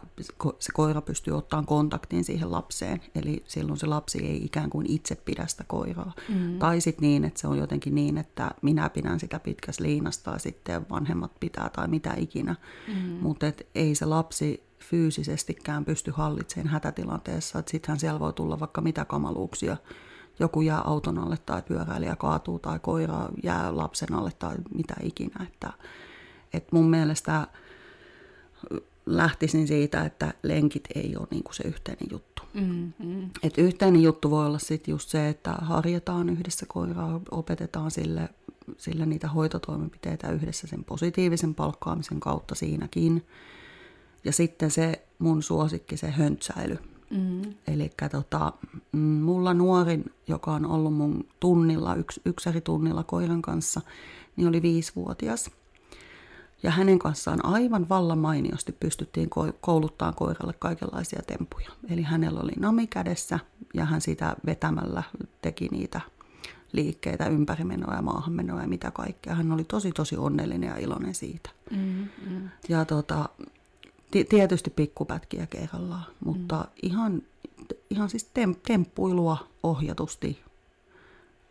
[0.58, 3.00] se koira pystyy ottamaan kontaktin siihen lapseen.
[3.14, 6.12] Eli silloin se lapsi ei ikään kuin itse pidä sitä koiraa.
[6.28, 6.58] Mm.
[6.58, 10.38] Tai sitten niin, että se on jotenkin niin, että minä pidän sitä pitkästä liinasta ja
[10.38, 12.56] sitten vanhemmat pitää tai mitä ikinä.
[12.88, 12.94] Mm.
[13.20, 17.62] Mutta ei se lapsi fyysisestikään pysty hallitsemaan hätätilanteessa.
[17.66, 19.76] Sittenhän siellä voi tulla vaikka mitä kamaluuksia.
[20.40, 25.46] Joku jää auton alle tai pyöräilijä kaatuu tai koira jää lapsen alle tai mitä ikinä.
[25.52, 25.72] Että,
[26.52, 27.46] et mun mielestä
[29.06, 32.42] lähtisin siitä, että lenkit ei ole niin kuin se yhteinen juttu.
[32.54, 33.30] Mm, mm.
[33.42, 38.28] Et yhteinen juttu voi olla sitten just se, että harjataan yhdessä koiraa, opetetaan sille,
[38.76, 43.26] sille niitä hoitotoimenpiteitä yhdessä sen positiivisen palkkaamisen kautta siinäkin.
[44.24, 46.78] Ja sitten se mun suosikki, se höntsäily.
[47.10, 47.42] Mm.
[47.66, 48.52] Eli tota,
[48.92, 52.20] mm, mulla nuorin, joka on ollut mun tunnilla, yks,
[52.64, 53.80] tunnilla koiran kanssa,
[54.36, 55.50] niin oli viisivuotias.
[56.62, 59.30] Ja hänen kanssaan aivan vallan mainiosti pystyttiin
[59.60, 61.70] kouluttaa koiralle kaikenlaisia tempuja.
[61.90, 63.38] Eli hänellä oli nami kädessä
[63.74, 65.02] ja hän sitä vetämällä
[65.42, 66.00] teki niitä
[66.72, 69.34] liikkeitä, ympärimenoa ja maahanmenoa ja mitä kaikkea.
[69.34, 71.50] Hän oli tosi tosi onnellinen ja iloinen siitä.
[71.70, 72.48] Mm-hmm.
[72.68, 73.28] Ja tota,
[74.28, 76.70] tietysti pikkupätkiä kerrallaan, mutta mm.
[76.82, 77.22] ihan,
[77.90, 80.40] ihan siis tem- temppuilua ohjatusti.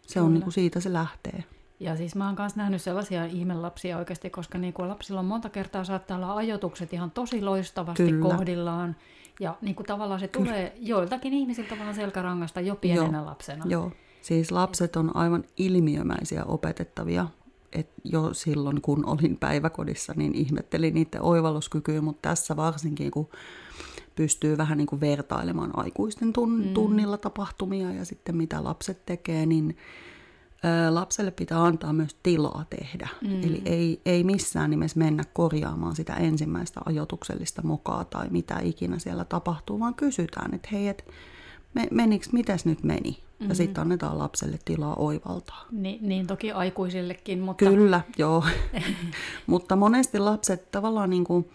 [0.08, 0.26] Se Kyllä.
[0.26, 1.44] on niin kuin siitä se lähtee.
[1.80, 5.50] Ja siis mä oon myös nähnyt sellaisia ihmelapsia oikeasti, koska niin kuin lapsilla on monta
[5.50, 8.30] kertaa saattaa olla ajotukset ihan tosi loistavasti Kyllä.
[8.30, 8.96] kohdillaan.
[9.40, 10.46] Ja niin kuin tavallaan se Kyllä.
[10.46, 13.26] tulee joiltakin ihmisiltä vaan selkärangasta jo pienenä Joo.
[13.26, 13.66] lapsena.
[13.68, 17.28] Joo, siis lapset on aivan ilmiömäisiä opetettavia.
[17.74, 23.30] Et jo silloin, kun olin päiväkodissa, niin ihmettelin niiden oivalluskykyä, mutta tässä varsinkin, kun
[24.16, 26.74] pystyy vähän niin kuin vertailemaan aikuisten tun- mm.
[26.74, 29.78] tunnilla tapahtumia ja sitten mitä lapset tekee, niin
[30.90, 33.08] lapselle pitää antaa myös tilaa tehdä.
[33.22, 33.44] Mm.
[33.44, 39.26] Eli ei, ei missään nimessä mennä korjaamaan sitä ensimmäistä ajotuksellista mokaa tai mitä ikinä siellä
[39.26, 41.06] tapahtuu, vaan kysytään, että hei, et,
[41.74, 43.10] me, menikö, mitäs nyt meni?
[43.10, 43.50] Mm-hmm.
[43.50, 45.66] Ja sitten annetaan lapselle tilaa oivaltaa.
[45.72, 47.66] Ni, niin toki aikuisillekin, mutta...
[47.66, 48.44] Kyllä, joo.
[49.48, 51.50] mutta monesti lapset tavallaan niin kuin,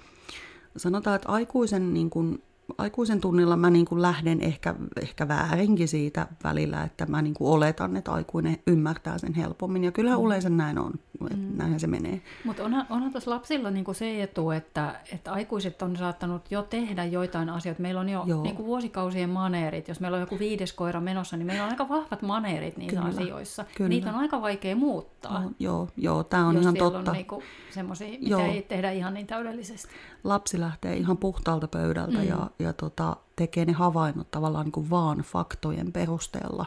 [0.76, 2.42] sanotaan, että aikuisen niin kuin,
[2.78, 7.50] aikuisen tunnilla mä niin kuin lähden ehkä, ehkä väärinkin siitä välillä, että mä niin kuin
[7.50, 9.84] oletan, että aikuinen ymmärtää sen helpommin.
[9.84, 10.26] Ja kyllä mm.
[10.26, 10.92] yleensä näin on,
[11.26, 11.56] että mm.
[11.58, 12.20] näinhän se menee.
[12.44, 16.62] Mutta onhan, onhan tuossa lapsilla niin kuin se etu, että, että aikuiset on saattanut jo
[16.62, 17.82] tehdä joitain asioita.
[17.82, 19.88] Meillä on jo niin kuin vuosikausien maneerit.
[19.88, 23.22] Jos meillä on joku viides koira menossa, niin meillä on aika vahvat maneerit niissä kyllä,
[23.22, 23.64] asioissa.
[23.74, 23.88] Kyllä.
[23.88, 25.42] Niitä on aika vaikea muuttaa.
[25.42, 27.10] No, joo, joo tämä on ihan totta.
[27.10, 27.26] on niin
[27.70, 28.40] semmoisia, mitä joo.
[28.40, 29.88] ei tehdä ihan niin täydellisesti.
[30.24, 32.28] Lapsi lähtee ihan puhtaalta pöydältä mm.
[32.28, 36.66] ja ja tota, tekee ne havainnot tavallaan niin kuin vaan faktojen perusteella.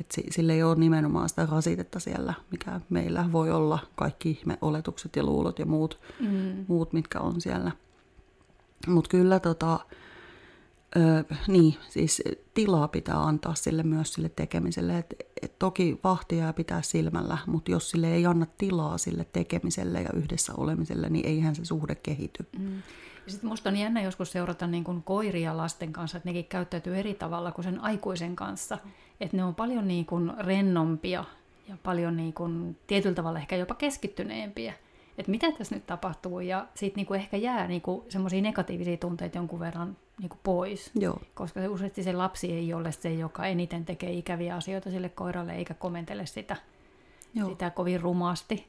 [0.00, 5.16] Et sille ei ole nimenomaan sitä rasitetta siellä, mikä meillä voi olla, kaikki ihme, oletukset
[5.16, 6.64] ja luulot ja muut, mm.
[6.68, 7.72] muut mitkä on siellä.
[8.86, 9.80] Mutta kyllä tota,
[10.96, 12.22] ö, niin, siis
[12.54, 14.98] tilaa pitää antaa sille myös sille tekemiselle.
[14.98, 20.10] Et, et toki vahtia pitää silmällä, mutta jos sille ei anna tilaa sille tekemiselle ja
[20.14, 22.46] yhdessä olemiselle, niin eihän se suhde kehity.
[22.58, 22.82] Mm.
[23.26, 26.98] Ja sitten musta on jännä joskus seurata niin kuin koiria lasten kanssa, että nekin käyttäytyy
[26.98, 28.78] eri tavalla kuin sen aikuisen kanssa.
[29.20, 31.24] Että ne on paljon niin kuin rennompia
[31.68, 34.74] ja paljon niin kuin, tietyllä tavalla ehkä jopa keskittyneempiä.
[35.18, 39.60] että mitä tässä nyt tapahtuu, ja siitä niinku ehkä jää niinku semmoisia negatiivisia tunteita jonkun
[39.60, 40.90] verran niinku pois.
[40.94, 41.20] Joo.
[41.34, 45.52] Koska se useasti se lapsi ei ole se, joka eniten tekee ikäviä asioita sille koiralle,
[45.54, 46.56] eikä komentele sitä,
[47.34, 47.48] Joo.
[47.48, 48.66] sitä kovin rumasti.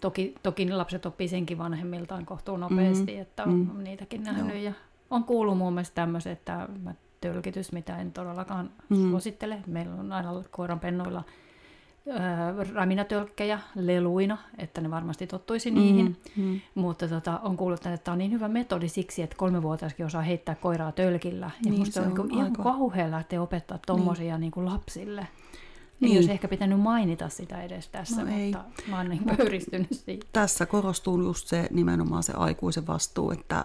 [0.00, 3.20] Toki, toki lapset oppii senkin vanhemmiltaan kohtuun nopeasti, Mhm.
[3.22, 3.84] että on Mm.
[3.84, 4.62] niitäkin nähnyt.
[4.62, 4.72] Ja
[5.10, 9.10] on kuullut muun muassa tämmöiset, että mä tölkitys, mitä en todellakaan Mm.
[9.10, 9.58] suosittele.
[9.66, 11.24] Meillä on aina koiran pennoilla
[12.12, 16.16] ää, raminatölkkejä leluina, että ne varmasti tottuisi niihin.
[16.36, 16.60] Mm, mm.
[16.74, 20.54] Mutta tota, on kuullut, että tämä on niin hyvä metodi siksi, että kolmevuotiaskin osaa heittää
[20.54, 21.46] koiraa tölkillä.
[21.64, 24.52] Ja Niin, musta se on, niin ihan aika- kauhea lähteä opettaa tommosia niin.
[24.56, 25.26] Niin lapsille.
[26.00, 26.12] Niin.
[26.12, 28.52] Ei olisi ehkä pitänyt mainita sitä edes tässä, No no ei.
[28.52, 30.26] mutta mä oon niin pöyristynyt siitä.
[30.32, 33.64] Tässä korostuu just se nimenomaan se aikuisen vastuu, että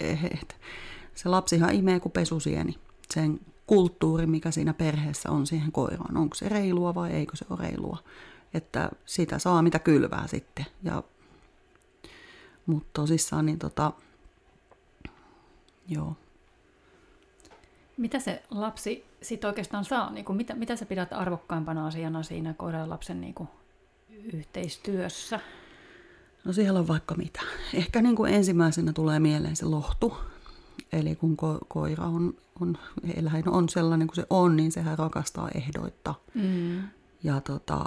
[0.00, 0.56] et,
[1.14, 2.78] se lapsihan imee kuin pesusieni.
[3.14, 6.16] Sen kulttuuri, mikä siinä perheessä on siihen koiraan.
[6.16, 7.98] Onko se reilua vai eikö se ole reilua.
[8.54, 10.66] Että sitä saa mitä kylvää sitten.
[10.82, 11.02] Ja,
[12.66, 13.92] mutta tosissaan niin tota,
[15.88, 16.16] joo.
[17.96, 20.10] Mitä se lapsi sitten oikeastaan saa?
[20.10, 23.48] Niin kuin mitä, mitä sä pidät arvokkaimpana asiana siinä koiran ja lapsen niin kuin
[24.32, 25.40] yhteistyössä?
[26.44, 27.40] No siellä on vaikka mitä.
[27.74, 30.16] Ehkä niin kuin ensimmäisenä tulee mieleen se lohtu.
[30.92, 32.78] Eli kun ko- koira on, on,
[33.14, 36.14] eläin on sellainen kuin se on, niin sehän rakastaa ehdoitta.
[36.34, 36.82] Mm.
[37.22, 37.84] Ja tota,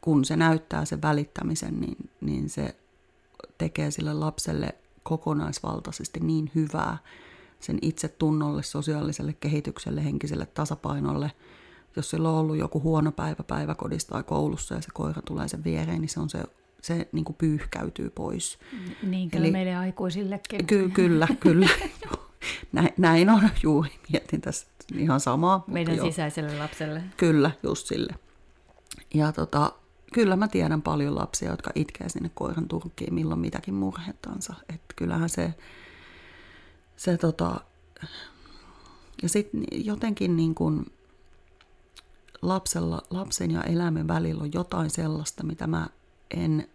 [0.00, 2.76] kun se näyttää sen välittämisen, niin, niin se
[3.58, 6.98] tekee sille lapselle kokonaisvaltaisesti niin hyvää
[7.60, 11.32] sen itsetunnolle, sosiaaliselle kehitykselle, henkiselle tasapainolle.
[11.96, 15.64] Jos sillä on ollut joku huono päivä päiväkodissa tai koulussa ja se koira tulee sen
[15.64, 16.42] viereen, niin se, on se,
[16.86, 18.58] se niin kuin pyyhkäytyy pois.
[19.02, 20.66] Niin kyllä Eli- meille aikuisillekin.
[20.66, 21.68] Ky- kyllä, kyllä.
[22.72, 23.90] Näin, näin on juuri.
[24.12, 25.64] Mietin tässä ihan samaa.
[25.66, 27.02] Meidän sisäiselle lapselle.
[27.16, 28.14] Kyllä, just sille.
[29.14, 29.72] Ja tota,
[30.12, 34.54] kyllä mä tiedän paljon lapsia, jotka itkee sinne koiran turkkiin milloin mitäkin murhettansa.
[34.68, 35.54] Että kyllähän se,
[36.96, 37.60] se tota,
[39.22, 40.86] ja sitten jotenkin niin kuin
[42.42, 45.86] lapsella, lapsen ja eläimen välillä on jotain sellaista, mitä mä
[46.30, 46.68] en,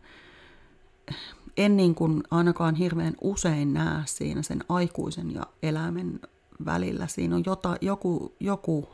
[1.58, 6.20] en niin kuin ainakaan hirveän usein näe siinä sen aikuisen ja eläimen
[6.66, 7.08] välillä.
[7.08, 8.90] Siinä on jota, joku, joku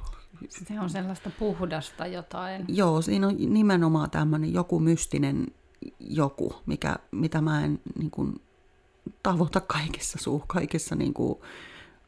[0.49, 2.65] Se on sellaista puhdasta jotain.
[2.67, 5.47] Joo, siinä on nimenomaan tämmöinen joku mystinen
[5.99, 8.41] joku, mikä, mitä mä en niin kuin,
[9.23, 11.39] tavoita kaikissa, suh, kaikissa niin kuin,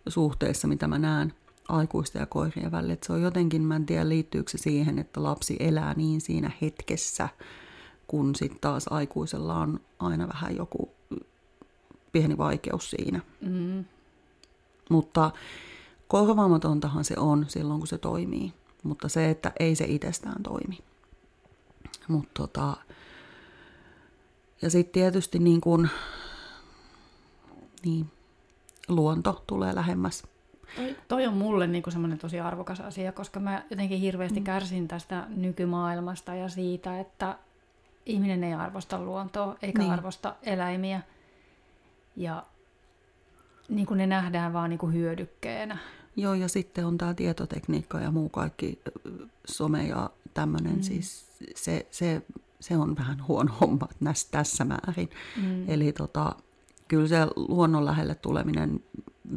[0.08, 1.34] suhteissa, mitä mä näen
[1.70, 2.94] aikuisten ja koirien välillä.
[2.94, 6.52] Et se on jotenkin, mä en tiedä liittyykö se siihen, että lapsi elää niin siinä
[6.62, 7.30] hetkessä,
[8.10, 10.90] kun sitten taas aikuisella on aina vähän joku
[12.12, 13.20] pieni vaikeus siinä.
[13.42, 13.86] Mm.
[14.90, 15.32] Mutta
[16.08, 18.54] korvaamatontahan se on silloin, kun se toimii.
[18.84, 20.80] Mutta se, että ei se itsestään toimi.
[22.08, 22.78] Mutta tota,
[24.62, 25.90] ja sitten tietysti niin kun,
[27.86, 28.12] niin,
[28.88, 30.24] luonto tulee lähemmäs.
[30.76, 35.26] Toi, toi on mulle niinku semmoinen tosi arvokas asia, koska mä jotenkin hirveästi kärsin tästä
[35.30, 37.38] nykymaailmasta ja siitä, että
[38.10, 39.92] ihminen ei arvosta luontoa eikä Niin.
[39.92, 41.02] arvosta eläimiä.
[42.16, 42.46] Ja
[43.70, 45.78] niin kuin ne nähdään vaan niin kuin hyödykkeenä.
[46.16, 48.80] Joo, ja sitten on tämä tietotekniikka ja muu kaikki
[49.48, 50.82] some ja tämmöinen, mm.
[50.82, 52.22] siis se, se,
[52.60, 55.10] se on vähän huono homma näs, tässä määrin.
[55.42, 55.70] Mm.
[55.70, 56.36] Eli tota,
[56.88, 58.84] kyllä se luonnon lähelle tuleminen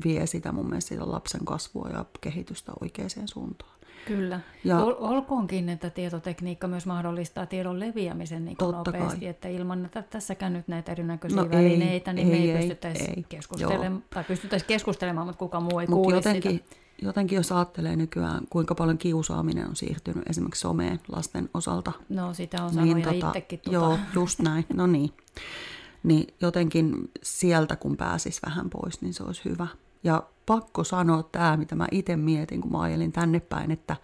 [0.05, 3.73] vie sitä mun mielestä sitä lapsen kasvua ja kehitystä oikeaan suuntaan.
[4.07, 4.41] Kyllä.
[4.65, 9.29] Ja- Ol, olkoonkin, että tietotekniikka myös mahdollistaa tiedon leviämisen niin nopeasti, kai.
[9.29, 12.51] että ilman että tässäkään nyt näitä erinäköisiä No no ei, välineitä, niin ei, me ei,
[12.51, 16.77] ei, pystyttäisi keskustelemaan, tai pystyttäisiin keskustelemaan, mutta kukaan muu ei Mutta kuulisi jotenkin, sitä.
[17.03, 21.93] jotenkin jos ajattelee nykyään, kuinka paljon kiusaaminen on siirtynyt esimerkiksi someen lasten osalta.
[22.09, 23.59] No sitä on sanonut ja itsekin.
[23.59, 24.65] Tota, Joo, just näin.
[24.75, 25.11] No niin.
[26.03, 29.67] Niin jotenkin sieltä kun pääsis vähän pois, niin se olisi hyvä.
[30.05, 33.97] Ja pakko sanoa tämä, mitä mä itse mietin, kun mä ajelin tänne päin, että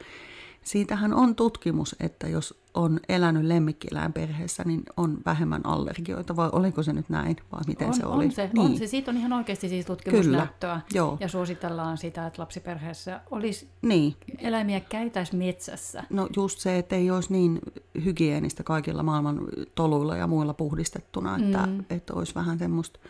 [0.63, 6.93] siitähän on tutkimus, että jos on elänyt lemmikkieläinperheessä, niin on vähemmän allergioita, vai oliko se
[6.93, 8.25] nyt näin, vai miten on, se oli?
[8.25, 8.71] On se, niin.
[8.71, 8.87] on se.
[8.87, 10.81] Siitä on ihan oikeasti siis tutkimusnäyttöä.
[10.95, 11.17] Joo.
[11.21, 16.05] Ja suositellaan sitä, että lapsiperheessä olisi Niin, eläimiä käytäisi metsässä.
[16.11, 17.61] no just se, että ei olisi niin
[18.05, 19.41] hygienistä kaikilla maailman
[19.75, 21.85] toluilla ja muilla puhdistettuna, että, mm.
[21.91, 23.01] että olisi vähän semmoista,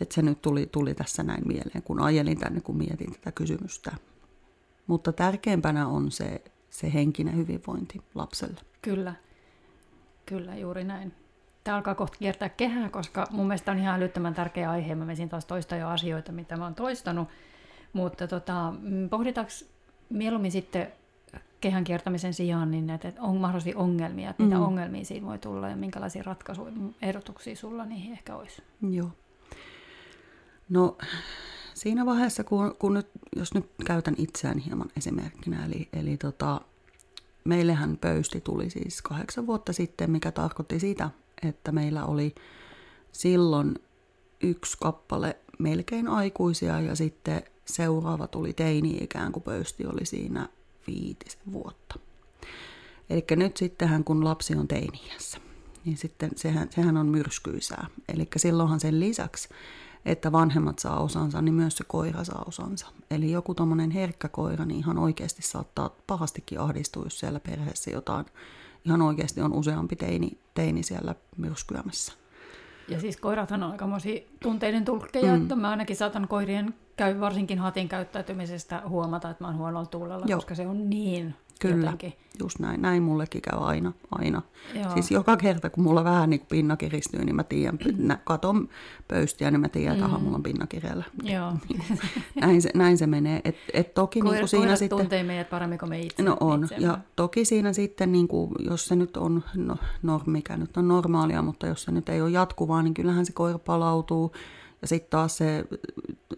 [0.00, 3.92] että se nyt tuli, tuli tässä näin mieleen, kun ajelin tänne, kun mietin tätä kysymystä.
[4.86, 8.60] Mutta tärkeimpänä on se, se henkinen hyvinvointi lapselle.
[8.82, 9.14] Kyllä,
[10.26, 11.12] kyllä juuri näin.
[11.64, 14.94] Tämä alkaa kohta kiertää kehää, koska mun mielestä on ihan älyttömän tärkeä aihe.
[14.94, 17.28] Mä menisin taas toista jo asioita, mitä mä oon toistanut.
[17.92, 19.52] Mutta tota, mm, pohditaanko
[20.10, 20.92] mieluummin sitten
[21.60, 24.62] kehän kiertämisen sijaan, niin että on mahdollisia ongelmia, että mitä Mm.
[24.62, 26.72] ongelmia siinä voi tulla ja minkälaisia ratkaisuja,
[27.02, 28.62] ehdotuksia sulla niihin ehkä olisi.
[28.90, 29.10] Joo.
[30.68, 30.98] No
[31.74, 33.06] siinä vaiheessa, kun, kun nyt,
[33.36, 36.60] jos nyt käytän itseään hieman esimerkkinä, eli, eli tota,
[37.44, 41.10] meillähän pöysti tuli siis kahdeksan vuotta sitten, mikä tarkoitti sitä,
[41.42, 42.34] että meillä oli
[43.12, 43.74] silloin
[44.42, 50.48] yksi kappale melkein aikuisia ja sitten seuraava tuli teini-ikään, kun pöysti oli siinä
[50.86, 51.98] viitisen vuotta.
[53.10, 55.38] Eli nyt sittenhän, kun lapsi on teiniässä,
[55.84, 57.86] niin sitten sehän, sehän on myrskyisää.
[58.08, 59.48] Eli silloinhan sen lisäksi,
[60.04, 62.86] että vanhemmat saa osansa, niin myös se koira saa osansa.
[63.10, 68.26] Eli joku tommonen herkkä koira, niin ihan oikeasti saattaa pahastikin ahdistua, jos siellä perheessä jotain,
[68.84, 72.12] ihan oikeasti on useampi teini, teini siellä myrskyämässä.
[72.88, 75.42] Ja siis koirathan on aikamoisia tunteiden tulkkeja, mm.
[75.42, 80.26] että mä ainakin saatan koirien käy, varsinkin hatin käyttäytymisestä huomata, että mä oon huonolla tuulella,
[80.28, 80.36] Joo.
[80.36, 82.12] koska se on niin Kyllä, jotenkin.
[82.40, 82.82] just näin.
[82.82, 84.42] Näin mullekin käy aina, aina.
[84.74, 84.92] Joo.
[84.94, 87.78] Siis joka kerta, kun mulla vähän niin kuin pinna kiristyy, niin mä tiedän,
[88.24, 88.68] katon
[89.08, 91.04] pöystiä, niin mä tiedän, että aha, mulla on pinna kireellä.
[91.22, 91.52] Joo.
[92.40, 93.40] Näin se, näin se menee.
[93.44, 94.98] Et, et toki niin Koira, kuin siinä sitten...
[94.98, 96.22] tuntee meidät paremmin kuin me itse.
[96.22, 96.86] No on, itseämme.
[96.86, 100.88] ja toki siinä sitten, niin kuin, jos se nyt on, no, no mikä nyt on
[100.88, 104.32] normaalia, mutta jos se nyt ei ole jatkuvaa, niin kyllähän se koira palautuu,
[104.82, 105.64] ja sitten taas se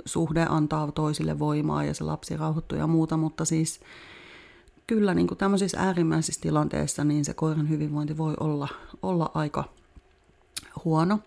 [0.04, 3.80] suhde antaa toisille voimaa, ja se lapsi rauhoittuu ja muuta, mutta siis
[4.90, 8.68] kyllä niin kuin tämmöisissä äärimmäisissä tilanteissa, niin se koiran hyvinvointi voi olla,
[9.02, 9.64] olla aika
[10.84, 11.18] huono.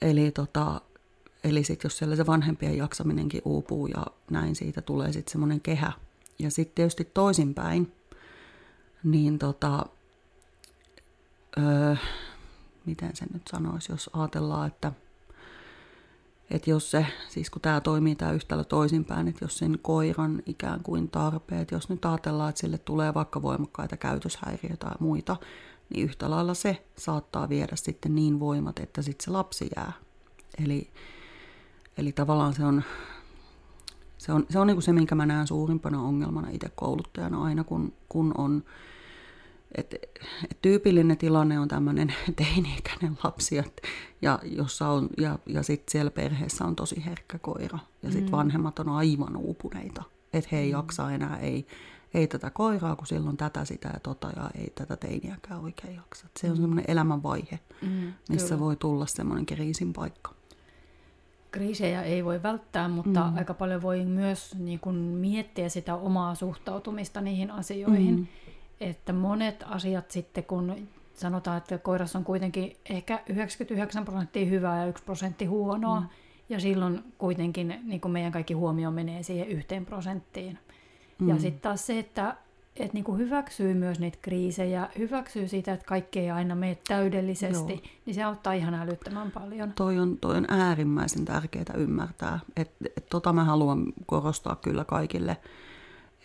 [0.00, 0.80] Eli, tota,
[1.44, 5.92] eli sitten jos siellä se vanhempien jaksaminenkin uupuu ja näin siitä tulee sitten semmoinen kehä.
[6.38, 7.92] Ja sitten tietysti toisinpäin,
[9.04, 9.86] niin tota,
[11.58, 11.96] öö,
[12.86, 14.92] miten se nyt sanoisi, jos ajatellaan, että
[16.50, 20.82] että jos se, siis kun tämä toimii tämä yhtälö toisinpäin, että jos sen koiran ikään
[20.82, 25.36] kuin tarpeet, jos nyt ajatellaan, että sille tulee vaikka voimakkaita käytöshäiriöitä tai muita,
[25.90, 29.92] niin yhtä lailla se saattaa viedä sitten niin voimat, että sitten se lapsi jää.
[30.64, 30.90] Eli,
[31.98, 32.82] eli tavallaan se on,
[34.18, 37.64] se on, se on niin kuin se, minkä mä näen suurimpana ongelmana itse kouluttajana aina,
[37.64, 38.64] kun, kun on,
[39.74, 39.96] että
[40.50, 43.82] et tyypillinen tilanne on tämmöinen teini-ikäinen lapsi, et,
[44.22, 48.36] ja, jossa on, ja, ja sitten siellä perheessä on tosi herkkä koira, ja sitten mm.
[48.36, 50.02] vanhemmat on aivan uupuneita,
[50.32, 50.72] että he ei mm.
[50.72, 51.66] jaksa enää, ei,
[52.14, 56.26] ei tätä koiraa, kun silloin tätä, sitä ja tota, ja ei tätä teiniäkään oikein jaksa.
[56.26, 58.60] Et se on semmoinen elämänvaihe, Mm, missä kyllä.
[58.60, 60.34] voi tulla semmoinen kriisin paikka.
[61.50, 63.36] Kriisejä ei voi välttää, mutta mm.
[63.36, 68.16] aika paljon voi myös niin kuin miettiä sitä omaa suhtautumista niihin asioihin.
[68.16, 68.26] Mm.
[68.80, 74.86] Että monet asiat sitten, kun sanotaan, että koirassa on kuitenkin ehkä 99 prosenttia hyvää ja
[74.86, 76.06] 1 prosentti huonoa, mm.
[76.48, 80.58] ja silloin kuitenkin niin kuin meidän kaikki huomio menee siihen yhteen prosenttiin.
[81.18, 81.28] Mm.
[81.28, 82.36] Ja sitten taas se, että
[82.76, 87.72] et niin kuin hyväksyy myös niitä kriisejä, hyväksyy sitä, että kaikki ei aina mene täydellisesti,
[87.72, 87.82] Joo.
[88.06, 89.72] niin se auttaa ihan älyttömän paljon.
[89.72, 92.40] Toi on, toi on äärimmäisen tärkeää ymmärtää.
[92.56, 95.36] Et, et tota mä haluan korostaa kyllä kaikille,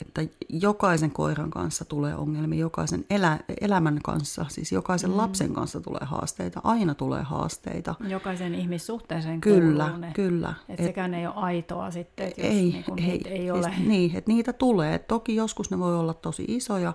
[0.01, 5.17] että jokaisen koiran kanssa tulee ongelmia, jokaisen elä, elämän kanssa, siis jokaisen mm.
[5.17, 7.95] lapsen kanssa tulee haasteita, aina tulee haasteita.
[8.07, 10.11] Jokaisen ihmissuhteeseen Kyllä, kuuluu ne.
[10.13, 10.53] kyllä.
[10.69, 13.51] Että sekään ei ole aitoa sitten, että jos ei, niin kuin ei, niitä ei siis
[13.51, 13.73] ole.
[13.87, 14.99] Niin, että niitä tulee.
[14.99, 16.93] Toki joskus ne voi olla tosi isoja,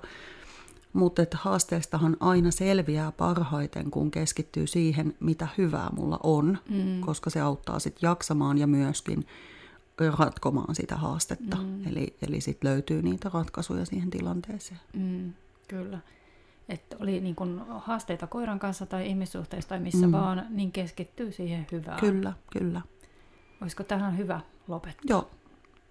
[0.92, 7.00] mutta että haasteestahan aina selviää parhaiten, kun keskittyy siihen, mitä hyvää mulla on, mm.
[7.00, 9.26] koska se auttaa sitten jaksamaan ja myöskin
[10.18, 11.56] ratkomaan sitä haastetta.
[11.56, 11.86] Mm.
[11.86, 14.80] Eli, eli sitten löytyy niitä ratkaisuja siihen tilanteeseen.
[14.92, 15.32] Mm,
[15.68, 15.98] kyllä.
[16.68, 20.12] Että oli niin kuin haasteita koiran kanssa tai ihmissuhteissa tai missä mm.
[20.12, 22.00] vaan, niin keskittyy siihen hyvään.
[22.00, 22.80] Kyllä, kyllä.
[23.60, 25.04] Olisiko tähän hyvä lopettaa?
[25.08, 25.30] Joo,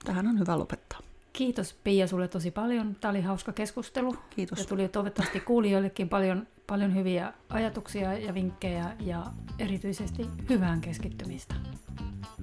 [0.06, 1.00] tähän on hyvä lopettaa.
[1.34, 2.96] Kiitos Pia sulle tosi paljon.
[3.02, 4.16] Tämä oli hauska keskustelu.
[4.30, 4.60] Kiitos.
[4.60, 9.26] Ja tuli toivottavasti kuulijoillekin paljon, paljon hyviä ajatuksia ja vinkkejä ja
[9.60, 11.56] erityisesti hyvään keskittymistä.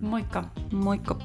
[0.01, 0.45] Moikka!
[0.73, 1.19] Moikka!